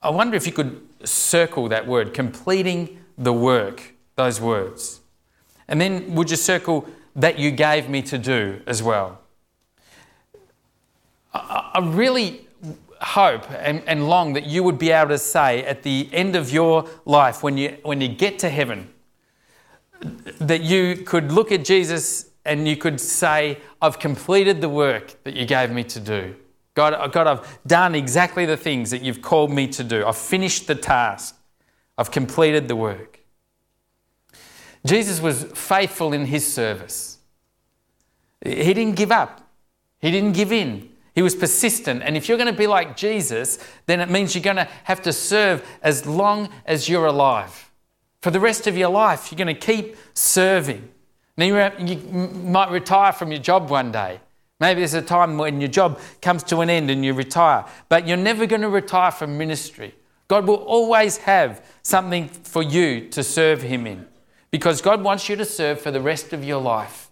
[0.00, 5.00] I wonder if you could circle that word, completing the work, those words.
[5.66, 9.21] And then would you circle that you gave me to do as well?
[11.34, 12.46] I, really
[13.00, 16.50] hope and, and long that you would be able to say at the end of
[16.50, 18.88] your life, when you, when you get to heaven,
[20.40, 25.34] that you could look at Jesus and you could say, I've completed the work that
[25.34, 26.34] you gave me to do.
[26.74, 30.06] God, God, I've done exactly the things that you've called me to do.
[30.06, 31.36] I've finished the task.
[31.98, 33.20] I've completed the work.
[34.84, 37.18] Jesus was faithful in his service.
[38.44, 39.48] He didn't give up,
[40.00, 40.91] he didn't give in.
[41.14, 42.02] He was persistent.
[42.02, 45.02] And if you're going to be like Jesus, then it means you're going to have
[45.02, 47.70] to serve as long as you're alive.
[48.20, 50.88] For the rest of your life, you're going to keep serving.
[51.36, 54.20] Now, you might retire from your job one day.
[54.60, 58.06] Maybe there's a time when your job comes to an end and you retire, but
[58.06, 59.94] you're never going to retire from ministry.
[60.28, 64.06] God will always have something for you to serve Him in
[64.52, 67.10] because God wants you to serve for the rest of your life.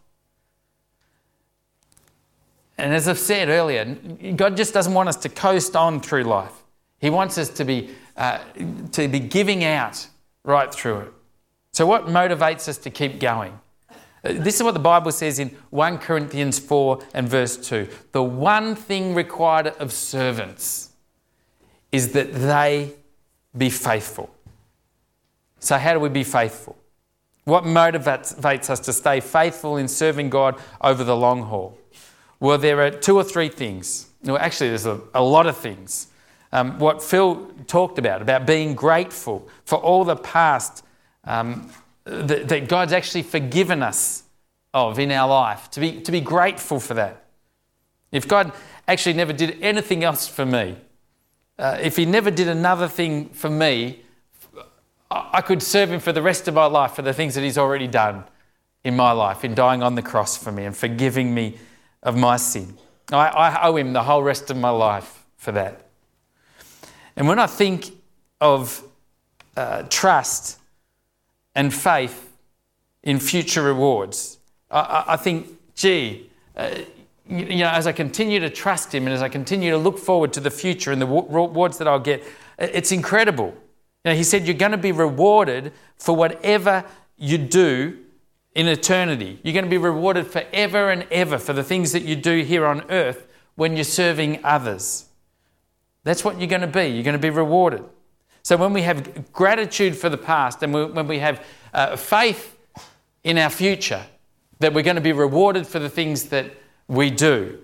[2.80, 3.84] And as I've said earlier,
[4.36, 6.52] God just doesn't want us to coast on through life.
[6.98, 8.38] He wants us to be, uh,
[8.92, 10.06] to be giving out
[10.44, 11.12] right through it.
[11.72, 13.58] So, what motivates us to keep going?
[14.24, 17.86] Uh, this is what the Bible says in 1 Corinthians 4 and verse 2.
[18.12, 20.90] The one thing required of servants
[21.92, 22.92] is that they
[23.56, 24.30] be faithful.
[25.58, 26.78] So, how do we be faithful?
[27.44, 31.76] What motivates us to stay faithful in serving God over the long haul?
[32.40, 34.08] Well, there are two or three things.
[34.24, 36.08] Well, actually, there's a, a lot of things.
[36.52, 40.84] Um, what Phil talked about, about being grateful for all the past
[41.24, 41.70] um,
[42.04, 44.24] that, that, God's actually forgiven us
[44.74, 47.24] of in our life, to be, to be grateful for that.
[48.10, 48.52] If God
[48.88, 50.76] actually never did anything else for me,
[51.58, 54.00] uh, if He never did another thing for me,
[55.10, 57.58] I could serve Him for the rest of my life for the things that He's
[57.58, 58.24] already done
[58.82, 61.58] in my life, in dying on the cross for me and forgiving me
[62.02, 62.76] of my sin.
[63.12, 65.86] I, I owe him the whole rest of my life for that.
[67.16, 67.90] And when I think
[68.40, 68.82] of
[69.56, 70.58] uh, trust
[71.54, 72.32] and faith
[73.02, 74.38] in future rewards,
[74.70, 76.70] I, I think, gee, uh,
[77.28, 79.98] you, you know, as I continue to trust Him and as I continue to look
[79.98, 82.22] forward to the future and the rewards that I'll get,
[82.58, 83.54] it's incredible.
[84.04, 86.84] You know, he said, You're going to be rewarded for whatever
[87.16, 87.98] you do
[88.54, 89.38] in eternity.
[89.42, 92.66] You're going to be rewarded forever and ever for the things that you do here
[92.66, 95.06] on earth when you're serving others.
[96.04, 96.86] That's what you're going to be.
[96.86, 97.84] You're going to be rewarded.
[98.42, 101.44] So when we have gratitude for the past and when we have
[101.74, 102.56] uh, faith
[103.22, 104.04] in our future,
[104.58, 106.50] that we're going to be rewarded for the things that
[106.88, 107.58] we do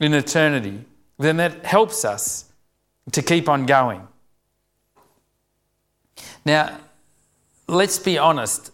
[0.00, 0.84] in eternity,
[1.18, 2.50] then that helps us
[3.12, 4.06] to keep on going.
[6.44, 6.78] Now,
[7.68, 8.71] let's be honest,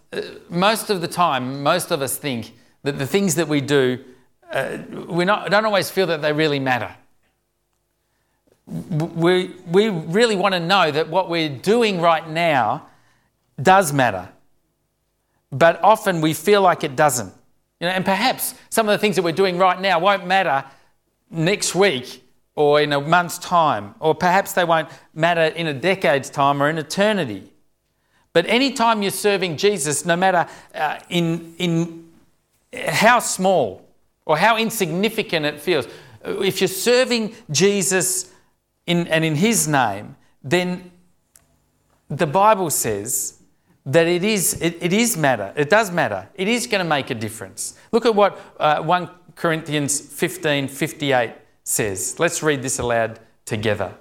[0.49, 2.53] most of the time, most of us think
[2.83, 4.03] that the things that we do,
[4.51, 6.95] uh, we don't always feel that they really matter.
[8.67, 12.87] We, we really want to know that what we're doing right now
[13.61, 14.29] does matter.
[15.51, 17.33] But often we feel like it doesn't.
[17.79, 20.65] You know, and perhaps some of the things that we're doing right now won't matter
[21.29, 22.23] next week
[22.55, 26.69] or in a month's time, or perhaps they won't matter in a decade's time or
[26.69, 27.48] in eternity.
[28.39, 32.09] But anytime you're serving Jesus, no matter uh, in, in
[32.71, 33.85] how small
[34.25, 35.89] or how insignificant it feels,
[36.23, 38.31] if you're serving Jesus
[38.85, 40.89] in, and in His name, then
[42.07, 43.41] the Bible says
[43.85, 45.51] that it is, it, it is matter.
[45.57, 46.29] It does matter.
[46.35, 47.77] It is going to make a difference.
[47.91, 51.33] Look at what uh, 1 Corinthians 15 58
[51.65, 52.17] says.
[52.19, 53.95] Let's read this aloud together.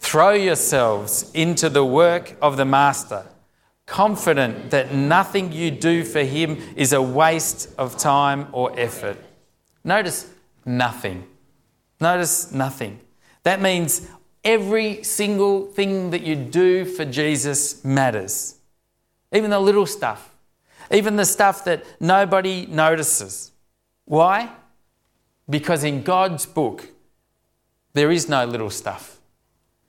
[0.00, 3.24] Throw yourselves into the work of the Master,
[3.86, 9.18] confident that nothing you do for Him is a waste of time or effort.
[9.82, 10.30] Notice
[10.64, 11.26] nothing.
[12.00, 13.00] Notice nothing.
[13.42, 14.08] That means
[14.42, 18.56] every single thing that you do for Jesus matters.
[19.32, 20.34] Even the little stuff,
[20.90, 23.52] even the stuff that nobody notices.
[24.04, 24.50] Why?
[25.48, 26.88] Because in God's book,
[27.92, 29.18] there is no little stuff.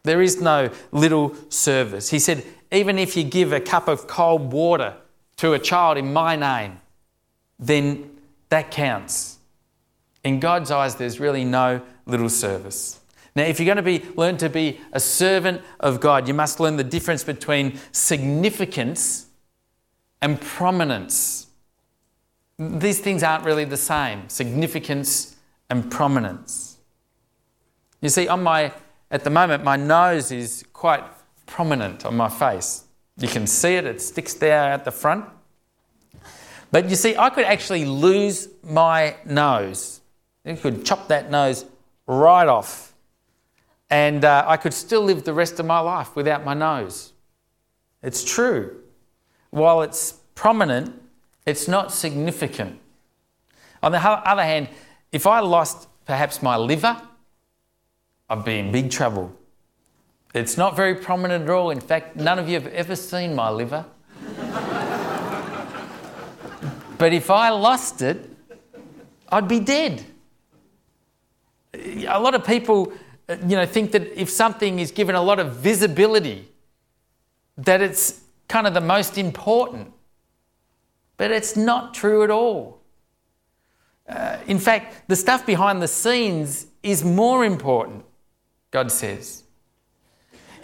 [0.03, 2.09] There is no little service.
[2.09, 2.43] He said,
[2.75, 4.95] even if you give a cup of cold water
[5.37, 6.79] to a child in my name,
[7.59, 8.09] then
[8.49, 9.37] that counts.
[10.23, 12.99] In God's eyes, there's really no little service.
[13.35, 16.59] Now, if you're going to be learn to be a servant of God, you must
[16.59, 19.27] learn the difference between significance
[20.21, 21.47] and prominence.
[22.57, 24.29] These things aren't really the same.
[24.29, 25.35] Significance
[25.69, 26.77] and prominence.
[28.01, 28.71] You see, on my
[29.11, 31.03] at the moment, my nose is quite
[31.55, 32.83] prominent on my face.
[33.17, 35.23] You can see it, it sticks there at the front.
[36.69, 40.01] But you see, I could actually lose my nose.
[40.43, 41.63] You could chop that nose
[42.07, 42.93] right off.
[43.89, 47.13] And uh, I could still live the rest of my life without my nose.
[48.03, 48.81] It's true.
[49.51, 51.01] While it's prominent,
[51.45, 52.81] it's not significant.
[53.81, 54.67] On the other hand,
[55.13, 57.01] if I lost perhaps my liver,
[58.29, 59.33] I'd be in big trouble.
[60.35, 61.71] It's not very prominent at all.
[61.71, 63.85] In fact, none of you have ever seen my liver.
[66.97, 68.29] but if I lost it,
[69.31, 70.03] I'd be dead.
[71.73, 72.91] A lot of people,
[73.29, 76.49] you know, think that if something is given a lot of visibility,
[77.57, 78.19] that it's
[78.49, 79.93] kind of the most important.
[81.15, 82.81] But it's not true at all.
[84.09, 88.03] Uh, in fact, the stuff behind the scenes is more important.
[88.71, 89.44] God says.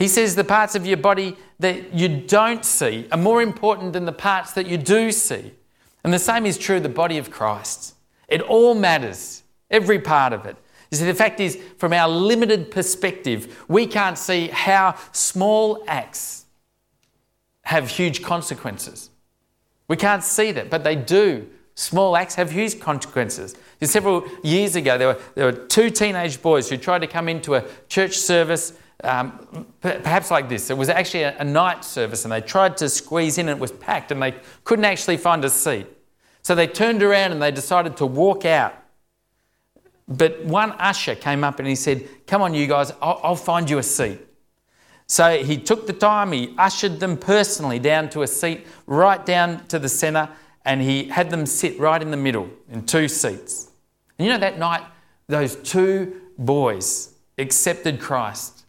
[0.01, 4.05] He says the parts of your body that you don't see are more important than
[4.05, 5.53] the parts that you do see.
[6.03, 7.93] And the same is true of the body of Christ.
[8.27, 10.57] It all matters, every part of it.
[10.89, 16.45] You see, the fact is, from our limited perspective, we can't see how small acts
[17.65, 19.11] have huge consequences.
[19.87, 21.47] We can't see that, but they do.
[21.75, 23.55] Small acts have huge consequences.
[23.83, 27.53] Several years ago, there were, there were two teenage boys who tried to come into
[27.53, 28.73] a church service,
[29.03, 30.69] um, perhaps like this.
[30.69, 33.61] It was actually a, a night service, and they tried to squeeze in, and it
[33.61, 35.87] was packed, and they couldn't actually find a seat.
[36.43, 38.73] So they turned around and they decided to walk out.
[40.07, 43.69] But one usher came up and he said, Come on, you guys, I'll, I'll find
[43.69, 44.19] you a seat.
[45.07, 49.65] So he took the time, he ushered them personally down to a seat right down
[49.67, 50.29] to the centre,
[50.63, 53.71] and he had them sit right in the middle in two seats.
[54.17, 54.83] And you know, that night,
[55.27, 58.60] those two boys accepted Christ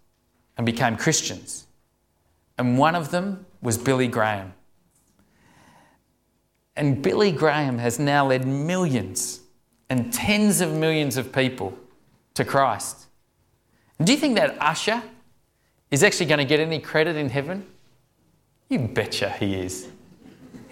[0.57, 1.67] and became Christians.
[2.59, 4.53] And one of them was Billy Graham.
[6.77, 9.41] And Billy Graham has now led millions
[9.91, 11.79] and tens of millions of people
[12.35, 13.07] to Christ.
[13.99, 15.03] And do you think that usher
[15.91, 17.67] is actually going to get any credit in heaven?
[18.69, 19.89] You betcha he is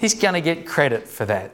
[0.01, 1.53] he's going to get credit for that.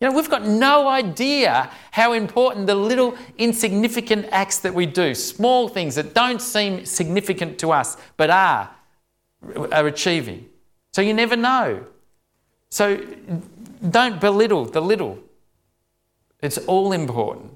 [0.00, 5.14] You know, we've got no idea how important the little insignificant acts that we do,
[5.14, 8.70] small things that don't seem significant to us but are,
[9.72, 10.48] are achieving.
[10.92, 11.84] So you never know.
[12.70, 13.04] So
[13.90, 15.18] don't belittle the little.
[16.40, 17.54] It's all important.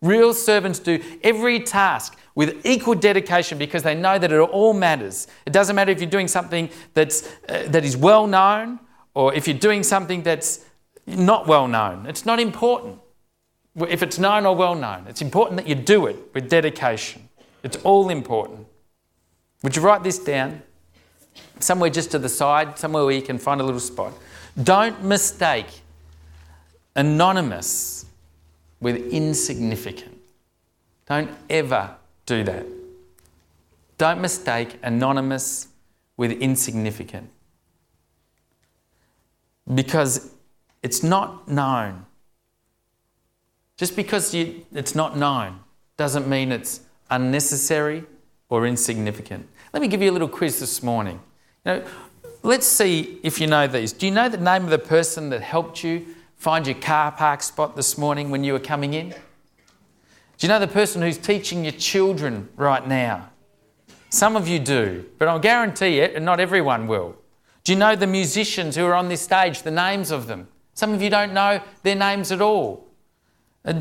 [0.00, 5.26] Real servants do every task with equal dedication because they know that it all matters.
[5.44, 8.78] It doesn't matter if you're doing something that's, uh, that is well known
[9.14, 10.64] or if you're doing something that's
[11.06, 12.98] not well known, it's not important.
[13.76, 17.28] If it's known or well known, it's important that you do it with dedication.
[17.62, 18.66] It's all important.
[19.62, 20.62] Would you write this down?
[21.58, 24.12] Somewhere just to the side, somewhere where you can find a little spot.
[24.62, 25.66] Don't mistake
[26.96, 28.06] anonymous
[28.80, 30.18] with insignificant.
[31.06, 31.94] Don't ever
[32.26, 32.66] do that.
[33.98, 35.68] Don't mistake anonymous
[36.16, 37.30] with insignificant
[39.74, 40.30] because
[40.82, 42.06] it's not known.
[43.76, 45.60] Just because you, it's not known
[45.96, 48.04] doesn't mean it's unnecessary
[48.48, 49.48] or insignificant.
[49.72, 51.20] Let me give you a little quiz this morning.
[51.64, 51.84] You know,
[52.42, 53.92] let's see if you know these.
[53.92, 56.06] Do you know the name of the person that helped you
[56.36, 59.10] find your car park spot this morning when you were coming in?
[59.10, 63.30] Do you know the person who's teaching your children right now?
[64.08, 67.14] Some of you do, but I'll guarantee it, and not everyone will.
[67.62, 70.48] Do you know the musicians who are on this stage, the names of them?
[70.80, 72.88] Some of you don't know their names at all.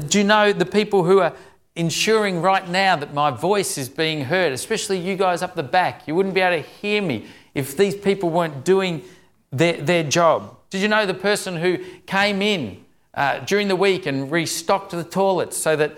[0.10, 1.34] Do you know the people who are
[1.78, 6.10] ensuring right now that my voice is being heard, especially you guys up the back?
[6.10, 9.02] You wouldn't be able to hear me if these people weren't doing
[9.50, 10.58] their, their job.
[10.70, 12.84] Did you know the person who came in
[13.14, 15.98] uh, during the week and restocked the toilets so that,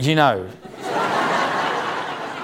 [0.00, 0.50] you know,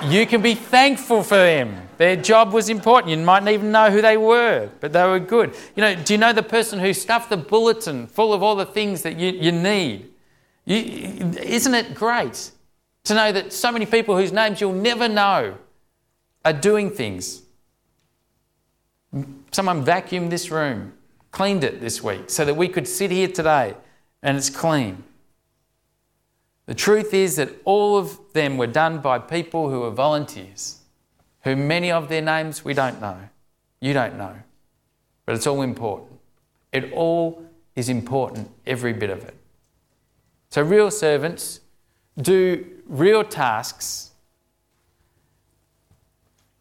[0.08, 1.88] you can be thankful for them.
[1.98, 3.10] Their job was important.
[3.10, 5.54] You mightn't even know who they were, but they were good.
[5.76, 8.66] You know, do you know the person who stuffed the bulletin full of all the
[8.66, 10.10] things that you, you need?
[10.64, 12.50] You, isn't it great
[13.04, 15.56] to know that so many people whose names you'll never know
[16.44, 17.42] are doing things?
[19.50, 20.94] Someone vacuumed this room,
[21.30, 23.74] cleaned it this week so that we could sit here today
[24.22, 25.04] and it's clean.
[26.66, 30.80] The truth is that all of them were done by people who were volunteers,
[31.42, 33.18] who many of their names we don't know.
[33.80, 34.34] You don't know.
[35.26, 36.20] But it's all important.
[36.72, 37.44] It all
[37.74, 39.36] is important, every bit of it.
[40.50, 41.60] So, real servants
[42.16, 44.10] do real tasks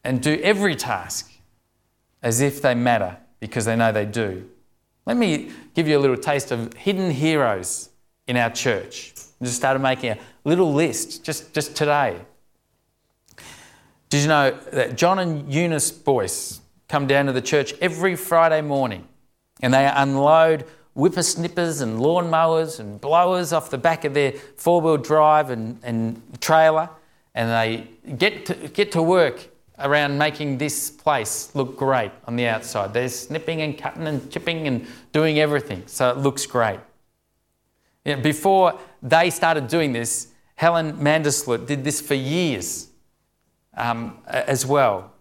[0.04, 1.32] and do every task
[2.24, 4.50] as if they matter because they know they do.
[5.06, 7.90] Let me give you a little taste of hidden heroes
[8.28, 9.14] in our church.
[9.42, 12.18] I just started making a little list just, just today.
[14.10, 18.62] Did you know that John and Eunice Boyce come down to the church every Friday
[18.62, 19.08] morning
[19.62, 20.66] and they unload
[20.96, 26.22] whippersnippers and lawnmowers and blowers off the back of their four wheel drive and, and
[26.42, 26.90] trailer
[27.34, 27.88] and they
[28.18, 29.48] get to, get to work
[29.80, 32.94] around making this place look great on the outside.
[32.94, 36.80] They're snipping and cutting and chipping and doing everything so it looks great.
[38.06, 42.90] You know, before they started doing this, Helen Mandersloot did this for years
[43.76, 45.12] um, as well.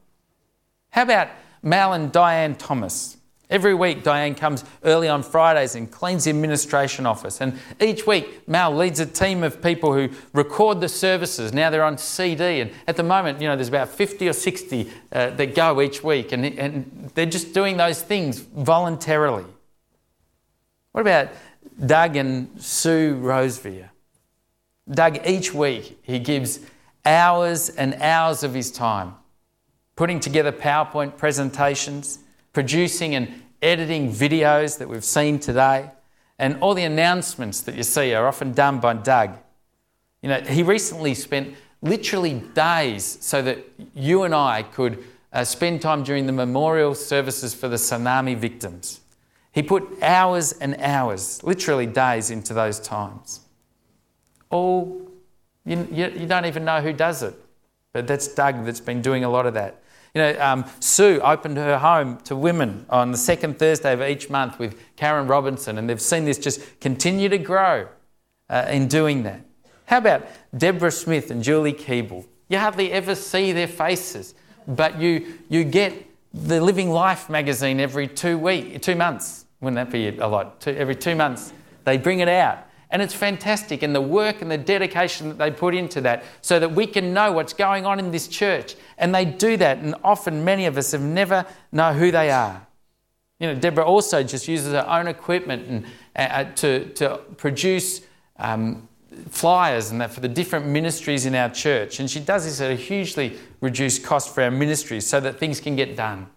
[0.90, 1.28] How about
[1.62, 3.16] Mal and Diane Thomas?
[3.50, 7.40] Every week, Diane comes early on Fridays and cleans the administration office.
[7.40, 11.52] And each week, Mal leads a team of people who record the services.
[11.52, 12.60] Now they're on CD.
[12.60, 16.04] And at the moment, you know, there's about 50 or 60 uh, that go each
[16.04, 16.30] week.
[16.30, 19.46] And, and they're just doing those things voluntarily.
[20.92, 21.30] What about
[21.84, 23.90] Doug and Sue Rosevere?
[24.90, 26.60] Doug, each week, he gives
[27.04, 29.14] hours and hours of his time
[29.96, 32.20] putting together PowerPoint presentations
[32.52, 35.90] producing and editing videos that we've seen today.
[36.38, 39.36] And all the announcements that you see are often done by Doug.
[40.22, 43.58] You know, he recently spent literally days so that
[43.94, 48.99] you and I could uh, spend time during the memorial services for the tsunami victims.
[49.52, 53.40] He put hours and hours, literally days, into those times.
[54.48, 55.08] All,
[55.64, 57.34] you, you, don't even know who does it,
[57.92, 59.82] but that's Doug that's been doing a lot of that.
[60.14, 64.28] You know, um, Sue opened her home to women on the second Thursday of each
[64.28, 67.88] month with Karen Robinson, and they've seen this just continue to grow
[68.48, 69.44] uh, in doing that.
[69.86, 70.26] How about
[70.56, 72.26] Deborah Smith and Julie Keeble?
[72.48, 74.34] You hardly ever see their faces,
[74.66, 79.46] but you, you get the Living Life magazine every two week, two months.
[79.60, 80.60] Wouldn't that be a lot?
[80.60, 81.52] Two, every two months,
[81.84, 82.66] they bring it out.
[82.92, 86.58] And it's fantastic, and the work and the dedication that they put into that so
[86.58, 88.74] that we can know what's going on in this church.
[88.98, 92.66] And they do that, and often many of us have never know who they are.
[93.38, 95.84] You know, Deborah also just uses her own equipment and,
[96.16, 98.02] uh, uh, to, to produce
[98.38, 98.88] um,
[99.28, 102.00] flyers and that for the different ministries in our church.
[102.00, 105.60] And she does this at a hugely reduced cost for our ministries so that things
[105.60, 106.28] can get done.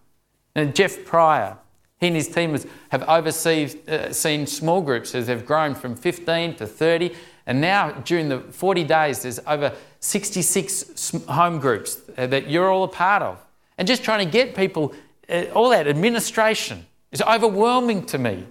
[0.55, 1.57] And Jeff Pryor,
[1.99, 2.57] he and his team
[2.89, 7.15] have overseen uh, small groups as they've grown from 15 to 30.
[7.45, 12.87] And now, during the 40 days, there's over 66 home groups that you're all a
[12.87, 13.43] part of.
[13.77, 14.93] And just trying to get people,
[15.29, 18.45] uh, all that administration is overwhelming to me.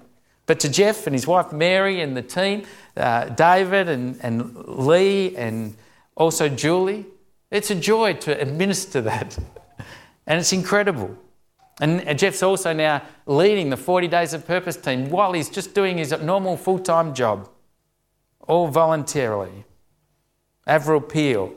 [0.47, 2.65] But to Jeff and his wife Mary and the team,
[2.97, 5.77] uh, David and, and Lee and
[6.17, 7.07] also Julie,
[7.51, 9.39] it's a joy to administer that.
[10.27, 11.17] and it's incredible.
[11.81, 15.99] And Jeff's also now leading the 40 Days of Purpose team while he's just doing
[15.99, 17.49] his normal full time job,
[18.47, 19.65] all voluntarily.
[20.67, 21.55] Avril Peel.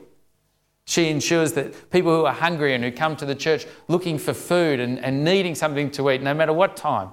[0.84, 4.32] She ensures that people who are hungry and who come to the church looking for
[4.32, 7.10] food and, and needing something to eat, no matter what time,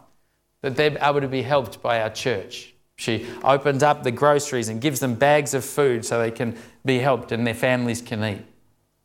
[0.63, 2.73] that they're able to be helped by our church.
[2.95, 6.99] She opens up the groceries and gives them bags of food so they can be
[6.99, 8.45] helped and their families can eat,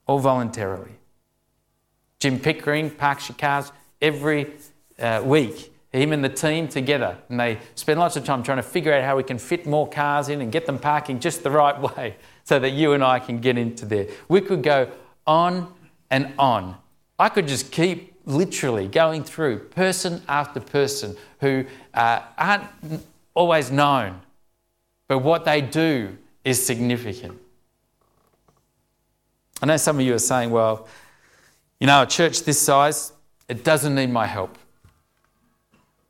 [0.06, 0.92] all voluntarily.
[2.20, 4.52] Jim Pickering parks your cars every
[5.00, 5.72] uh, week.
[5.92, 9.02] Him and the team together, and they spend lots of time trying to figure out
[9.02, 12.16] how we can fit more cars in and get them parking just the right way
[12.44, 14.06] so that you and I can get into there.
[14.28, 14.92] We could go
[15.26, 15.72] on
[16.10, 16.76] and on.
[17.18, 21.64] I could just keep literally going through person after person who
[21.94, 22.64] uh, aren't
[23.34, 24.20] always known,
[25.08, 27.38] but what they do is significant.
[29.60, 30.86] I know some of you are saying, well,
[31.80, 33.12] you know, a church this size,
[33.48, 34.58] it doesn't need my help.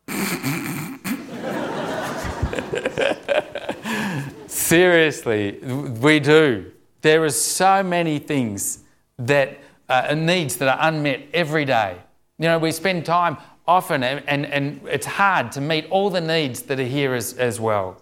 [4.46, 6.72] Seriously, we do.
[7.00, 8.80] There are so many things
[9.18, 9.58] that
[9.88, 11.96] uh, needs that are unmet every day.
[12.38, 13.36] You know, we spend time
[13.66, 17.34] often and, and, and it's hard to meet all the needs that are here as,
[17.34, 18.00] as well.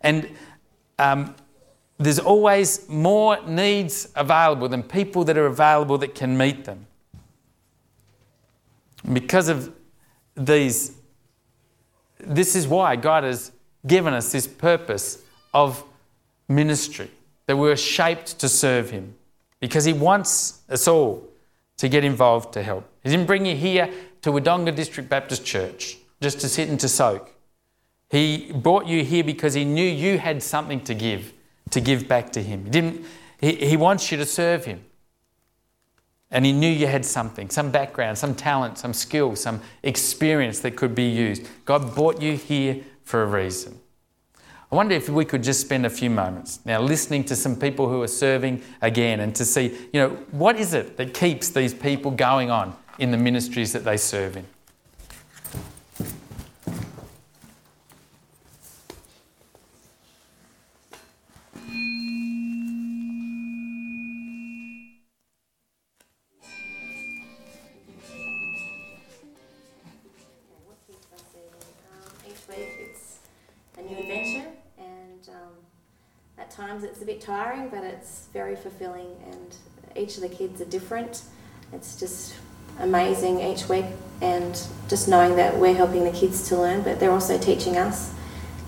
[0.00, 0.30] And
[0.98, 1.34] um,
[1.98, 6.86] there's always more needs available than people that are available that can meet them.
[9.12, 9.72] Because of
[10.34, 10.92] these,
[12.18, 13.52] this is why God has
[13.86, 15.22] given us this purpose
[15.52, 15.84] of
[16.48, 17.10] ministry,
[17.46, 19.14] that we're shaped to serve Him,
[19.60, 21.28] because He wants us all
[21.78, 22.88] to get involved to help.
[23.02, 23.90] He didn't bring you here
[24.22, 27.30] to Wodonga District Baptist Church just to sit and to soak.
[28.10, 31.32] He brought you here because he knew you had something to give,
[31.70, 32.64] to give back to him.
[32.64, 33.04] He, didn't,
[33.40, 34.84] he, he wants you to serve him.
[36.30, 40.72] And he knew you had something, some background, some talent, some skill, some experience that
[40.76, 41.46] could be used.
[41.64, 43.78] God brought you here for a reason.
[44.74, 47.88] I wonder if we could just spend a few moments now listening to some people
[47.88, 51.72] who are serving again and to see, you know, what is it that keeps these
[51.72, 54.44] people going on in the ministries that they serve in?
[76.54, 79.56] Times it's a bit tiring, but it's very fulfilling, and
[79.96, 81.22] each of the kids are different.
[81.72, 82.36] It's just
[82.78, 83.86] amazing each week,
[84.22, 84.54] and
[84.88, 88.14] just knowing that we're helping the kids to learn, but they're also teaching us.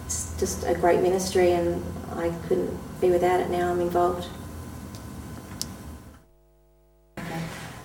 [0.04, 4.26] It's just a great ministry, and I couldn't be without it now I'm involved.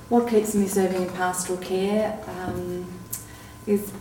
[0.10, 2.86] What keeps me serving in pastoral care um,
[3.66, 3.92] is,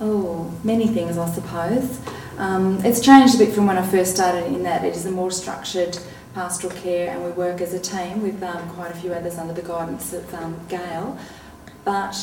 [0.00, 2.00] oh, many things, I suppose.
[2.38, 5.10] Um, it's changed a bit from when I first started in that it is a
[5.10, 5.98] more structured
[6.34, 9.52] pastoral care and we work as a team with um, quite a few others under
[9.52, 11.18] the guidance of um, Gail.
[11.84, 12.16] But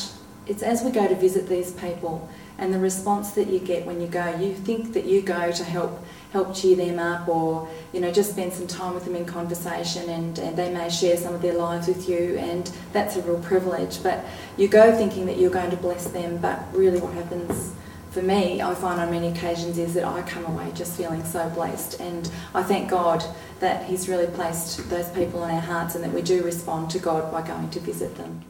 [0.46, 2.28] it's as we go to visit these people
[2.58, 5.64] and the response that you get when you go, you think that you go to
[5.64, 9.24] help help cheer them up or you know just spend some time with them in
[9.24, 13.22] conversation and, and they may share some of their lives with you and that's a
[13.22, 14.22] real privilege but
[14.58, 17.72] you go thinking that you're going to bless them but really what happens
[18.10, 21.48] for me, I find on many occasions is that I come away just feeling so
[21.50, 22.00] blessed.
[22.00, 23.22] And I thank God
[23.60, 26.98] that He's really placed those people in our hearts and that we do respond to
[26.98, 28.44] God by going to visit them.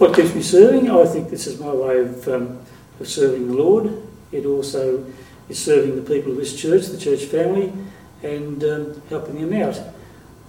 [0.00, 0.90] What keeps me serving?
[0.90, 2.58] I think this is my way of, um,
[2.98, 4.02] of serving the Lord.
[4.32, 5.04] It also
[5.50, 7.70] is serving the people of this church, the church family,
[8.22, 9.78] and um, helping them out.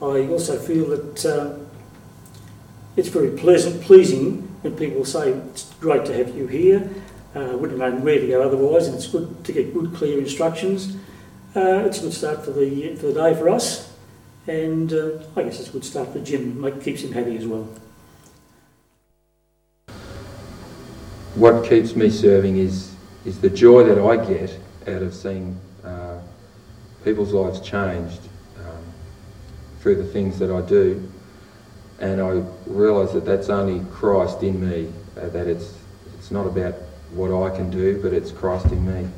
[0.01, 1.67] I also feel that um,
[2.95, 6.89] it's very pleasant, pleasing when people say it's great to have you here
[7.35, 10.17] uh, wouldn't have known where to go otherwise, and it's good to get good, clear
[10.17, 10.95] instructions.
[11.57, 13.93] Uh, it's a good start for the for the day for us,
[14.47, 16.63] and uh, I guess it's a good start for Jim.
[16.63, 17.67] It keeps him happy as well.
[21.35, 22.93] What keeps me serving is
[23.23, 26.19] is the joy that I get out of seeing uh,
[27.03, 28.21] people's lives changed
[28.57, 28.83] um,
[29.79, 31.09] through the things that I do,
[31.99, 34.91] and I realise that that's only Christ in me.
[35.15, 35.73] Uh, that it's
[36.17, 36.73] it's not about
[37.11, 39.09] what I can do, but it's Christ in me.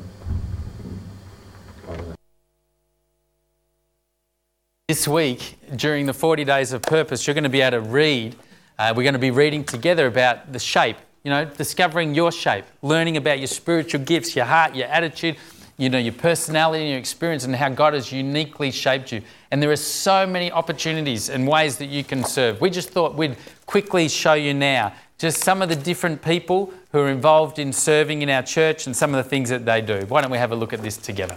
[4.86, 8.36] This week, during the 40 days of purpose, you're going to be able to read.
[8.78, 12.66] Uh, we're going to be reading together about the shape, you know, discovering your shape,
[12.82, 15.36] learning about your spiritual gifts, your heart, your attitude,
[15.78, 19.22] you know, your personality and your experience and how God has uniquely shaped you.
[19.50, 22.60] And there are so many opportunities and ways that you can serve.
[22.60, 23.36] We just thought we'd
[23.66, 28.22] quickly show you now just some of the different people who are involved in serving
[28.22, 30.04] in our church and some of the things that they do.
[30.08, 31.36] Why don't we have a look at this together?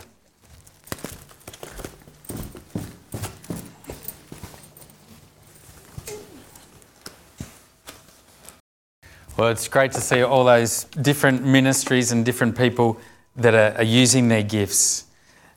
[9.37, 12.99] Well, it's great to see all those different ministries and different people
[13.35, 15.05] that are, are using their gifts.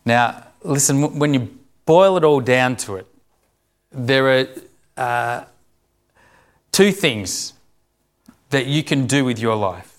[0.04, 3.06] Now, listen, when you boil it all down to it,
[3.90, 4.46] there are
[4.98, 5.44] uh,
[6.72, 7.54] two things
[8.50, 9.98] that you can do with your life.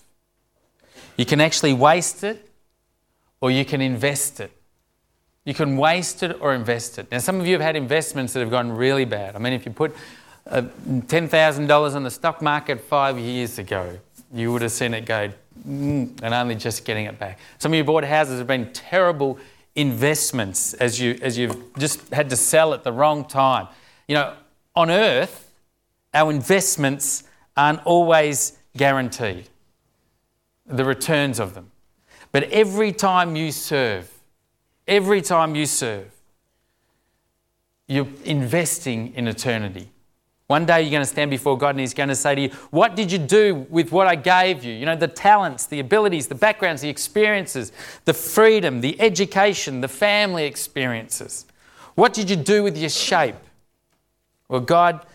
[1.16, 2.48] You can actually waste it
[3.40, 4.52] or you can invest it.
[5.44, 7.10] You can waste it or invest it.
[7.10, 9.34] Now, some of you have had investments that have gone really bad.
[9.34, 9.92] I mean, if you put
[10.48, 13.98] $10,000 on the stock market five years ago,
[14.32, 15.30] you would have seen it go
[15.66, 17.38] mm, and only just getting it back.
[17.58, 19.38] Some of you bought houses have been terrible
[19.74, 23.68] investments as, you, as you've just had to sell at the wrong time.
[24.08, 24.34] You know,
[24.74, 25.52] on earth,
[26.12, 27.24] our investments
[27.56, 29.48] aren't always guaranteed,
[30.66, 31.70] the returns of them.
[32.32, 34.10] But every time you serve,
[34.88, 36.10] every time you serve,
[37.86, 39.90] you're investing in eternity.
[40.52, 42.50] One day you're going to stand before God and He's going to say to you,
[42.68, 44.74] What did you do with what I gave you?
[44.74, 47.72] You know, the talents, the abilities, the backgrounds, the experiences,
[48.04, 51.46] the freedom, the education, the family experiences.
[51.94, 53.36] What did you do with your shape?
[54.50, 55.06] Well, God,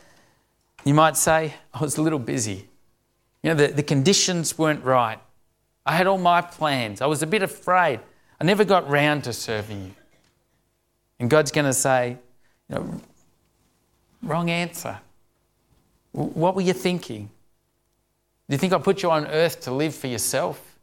[0.84, 2.68] you might say, I was a little busy.
[3.44, 5.20] You know, the, the conditions weren't right.
[5.86, 7.00] I had all my plans.
[7.00, 8.00] I was a bit afraid.
[8.42, 9.94] I never got round to serving you.
[11.20, 12.18] And God's going to say,
[12.70, 13.02] you know,
[14.24, 15.00] wrong answer.
[16.18, 17.30] What were you thinking?
[18.50, 20.80] Do you think I put you on earth to live for yourself?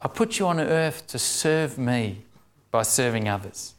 [0.00, 2.22] I put you on earth to serve me
[2.70, 3.74] by serving others.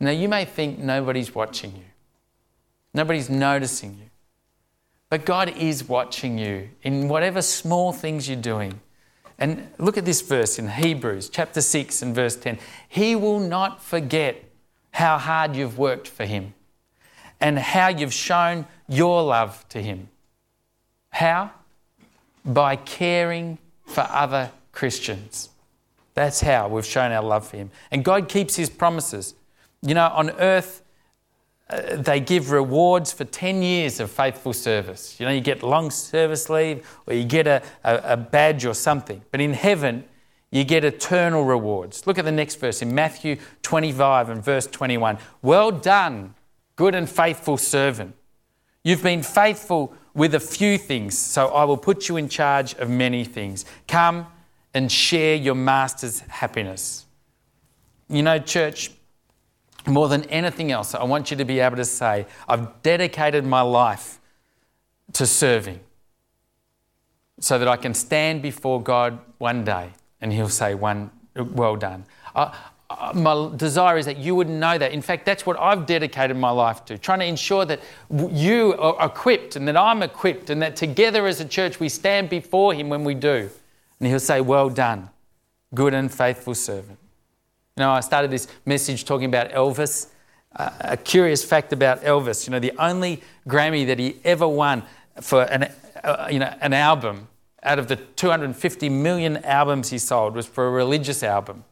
[0.00, 1.84] Now, you may think nobody's watching you,
[2.94, 4.10] nobody's noticing you.
[5.10, 8.80] But God is watching you in whatever small things you're doing.
[9.38, 12.58] And look at this verse in Hebrews chapter 6 and verse 10.
[12.88, 14.42] He will not forget
[14.92, 16.54] how hard you've worked for Him
[17.40, 20.08] and how you've shown your love to Him.
[21.10, 21.50] How?
[22.44, 25.50] By caring for other Christians.
[26.14, 27.70] That's how we've shown our love for Him.
[27.90, 29.34] And God keeps His promises.
[29.82, 30.82] You know, on earth,
[31.68, 35.18] uh, they give rewards for 10 years of faithful service.
[35.18, 38.72] You know, you get long service leave or you get a, a, a, badge or
[38.72, 39.20] something.
[39.32, 40.04] But in heaven,
[40.52, 42.06] you get eternal rewards.
[42.06, 45.18] Look at the next verse in Matthew 25 and verse 21.
[45.42, 46.35] Well done,
[46.76, 48.14] good and faithful servant.
[48.84, 52.88] You've been faithful with a few things, so I will put you in charge of
[52.88, 53.64] many things.
[53.88, 54.26] Come
[54.72, 57.06] and share your master's happiness.
[58.08, 58.92] You know, church,
[59.86, 63.62] more than anything else, I want you to be able to say, I've dedicated my
[63.62, 64.20] life
[65.14, 65.80] to serving
[67.40, 69.90] so that I can stand before God one day
[70.20, 72.04] and He'll say, one, Well done.
[73.14, 74.92] My desire is that you would know that.
[74.92, 77.80] In fact, that's what I've dedicated my life to, trying to ensure that
[78.10, 82.28] you are equipped and that I'm equipped and that together as a church we stand
[82.28, 83.50] before Him when we do.
[83.98, 85.10] And He'll say, Well done,
[85.74, 86.98] good and faithful servant.
[87.76, 90.08] You know, I started this message talking about Elvis.
[90.54, 94.84] Uh, a curious fact about Elvis, you know, the only Grammy that he ever won
[95.20, 95.70] for an,
[96.02, 97.28] uh, you know, an album
[97.62, 101.64] out of the 250 million albums he sold was for a religious album.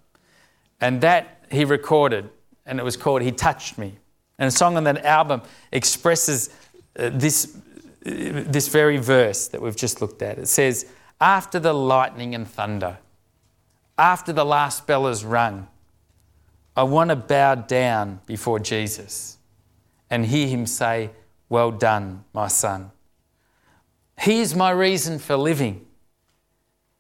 [0.85, 2.29] And that he recorded,
[2.67, 3.95] and it was called He Touched Me.
[4.39, 5.41] And a song on that album
[5.73, 6.51] expresses
[6.99, 7.57] uh, this,
[8.05, 8.11] uh,
[8.45, 10.37] this very verse that we've just looked at.
[10.37, 10.85] It says,
[11.23, 12.99] After the lightning and thunder,
[13.97, 15.69] after the last bell is rung,
[16.77, 19.39] I want to bow down before Jesus
[20.11, 21.13] and hear him say,
[21.49, 22.91] Well done, my son.
[24.21, 25.87] He is my reason for living.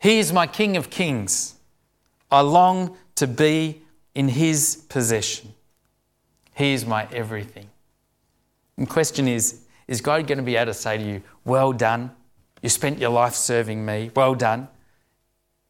[0.01, 1.57] He is my King of kings.
[2.31, 3.83] I long to be
[4.15, 5.55] in his possession.
[6.55, 7.69] He is my everything.
[8.79, 12.11] The question is Is God going to be able to say to you, Well done?
[12.63, 14.11] You spent your life serving me.
[14.15, 14.69] Well done.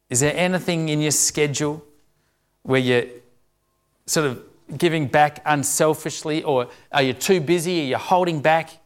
[0.09, 1.83] Is there anything in your schedule
[2.63, 3.05] where you're
[4.05, 4.41] sort of
[4.77, 7.81] giving back unselfishly, or are you too busy?
[7.81, 8.77] Are you holding back?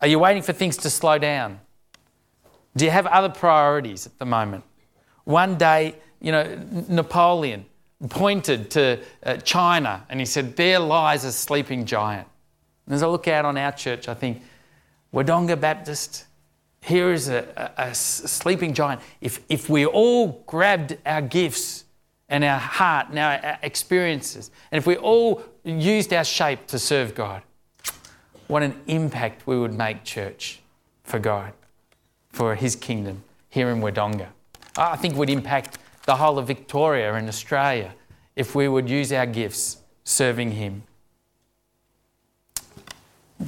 [0.00, 1.60] Are you waiting for things to slow down?
[2.76, 4.64] Do you have other priorities at the moment?
[5.24, 6.58] One day, you know,
[6.88, 7.66] Napoleon
[8.08, 12.28] pointed to uh, China and he said, There lies a sleeping giant.
[12.86, 14.42] And as I look out on our church, I think,
[15.14, 16.24] Wodonga Baptist,
[16.80, 19.00] here is a, a, a sleeping giant.
[19.20, 21.84] If, if we all grabbed our gifts
[22.32, 24.50] and our heart and our experiences.
[24.72, 27.42] And if we all used our shape to serve God,
[28.48, 30.60] what an impact we would make, church,
[31.04, 31.52] for God,
[32.30, 34.28] for His kingdom here in Wodonga.
[34.78, 35.76] I think would impact
[36.06, 37.94] the whole of Victoria and Australia
[38.34, 40.82] if we would use our gifts serving Him.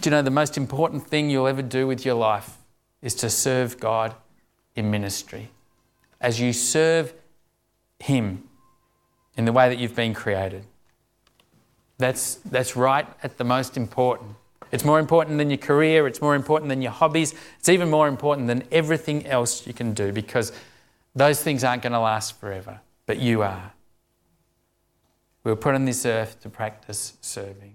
[0.01, 2.59] Do you know the most important thing you'll ever do with your life
[3.01, 4.15] is to serve God
[4.75, 5.51] in ministry?
[6.21, 7.15] As you serve
[8.01, 8.45] Him,
[9.37, 10.65] in the way that you've been created.
[11.99, 14.37] That's, that's right at the most important.
[14.73, 18.09] It's more important than your career, it's more important than your hobbies, it's even more
[18.09, 20.53] important than everything else you can do because
[21.15, 23.73] those things aren't going to last forever, but you are.
[25.45, 27.74] We were put on this earth to practice serving.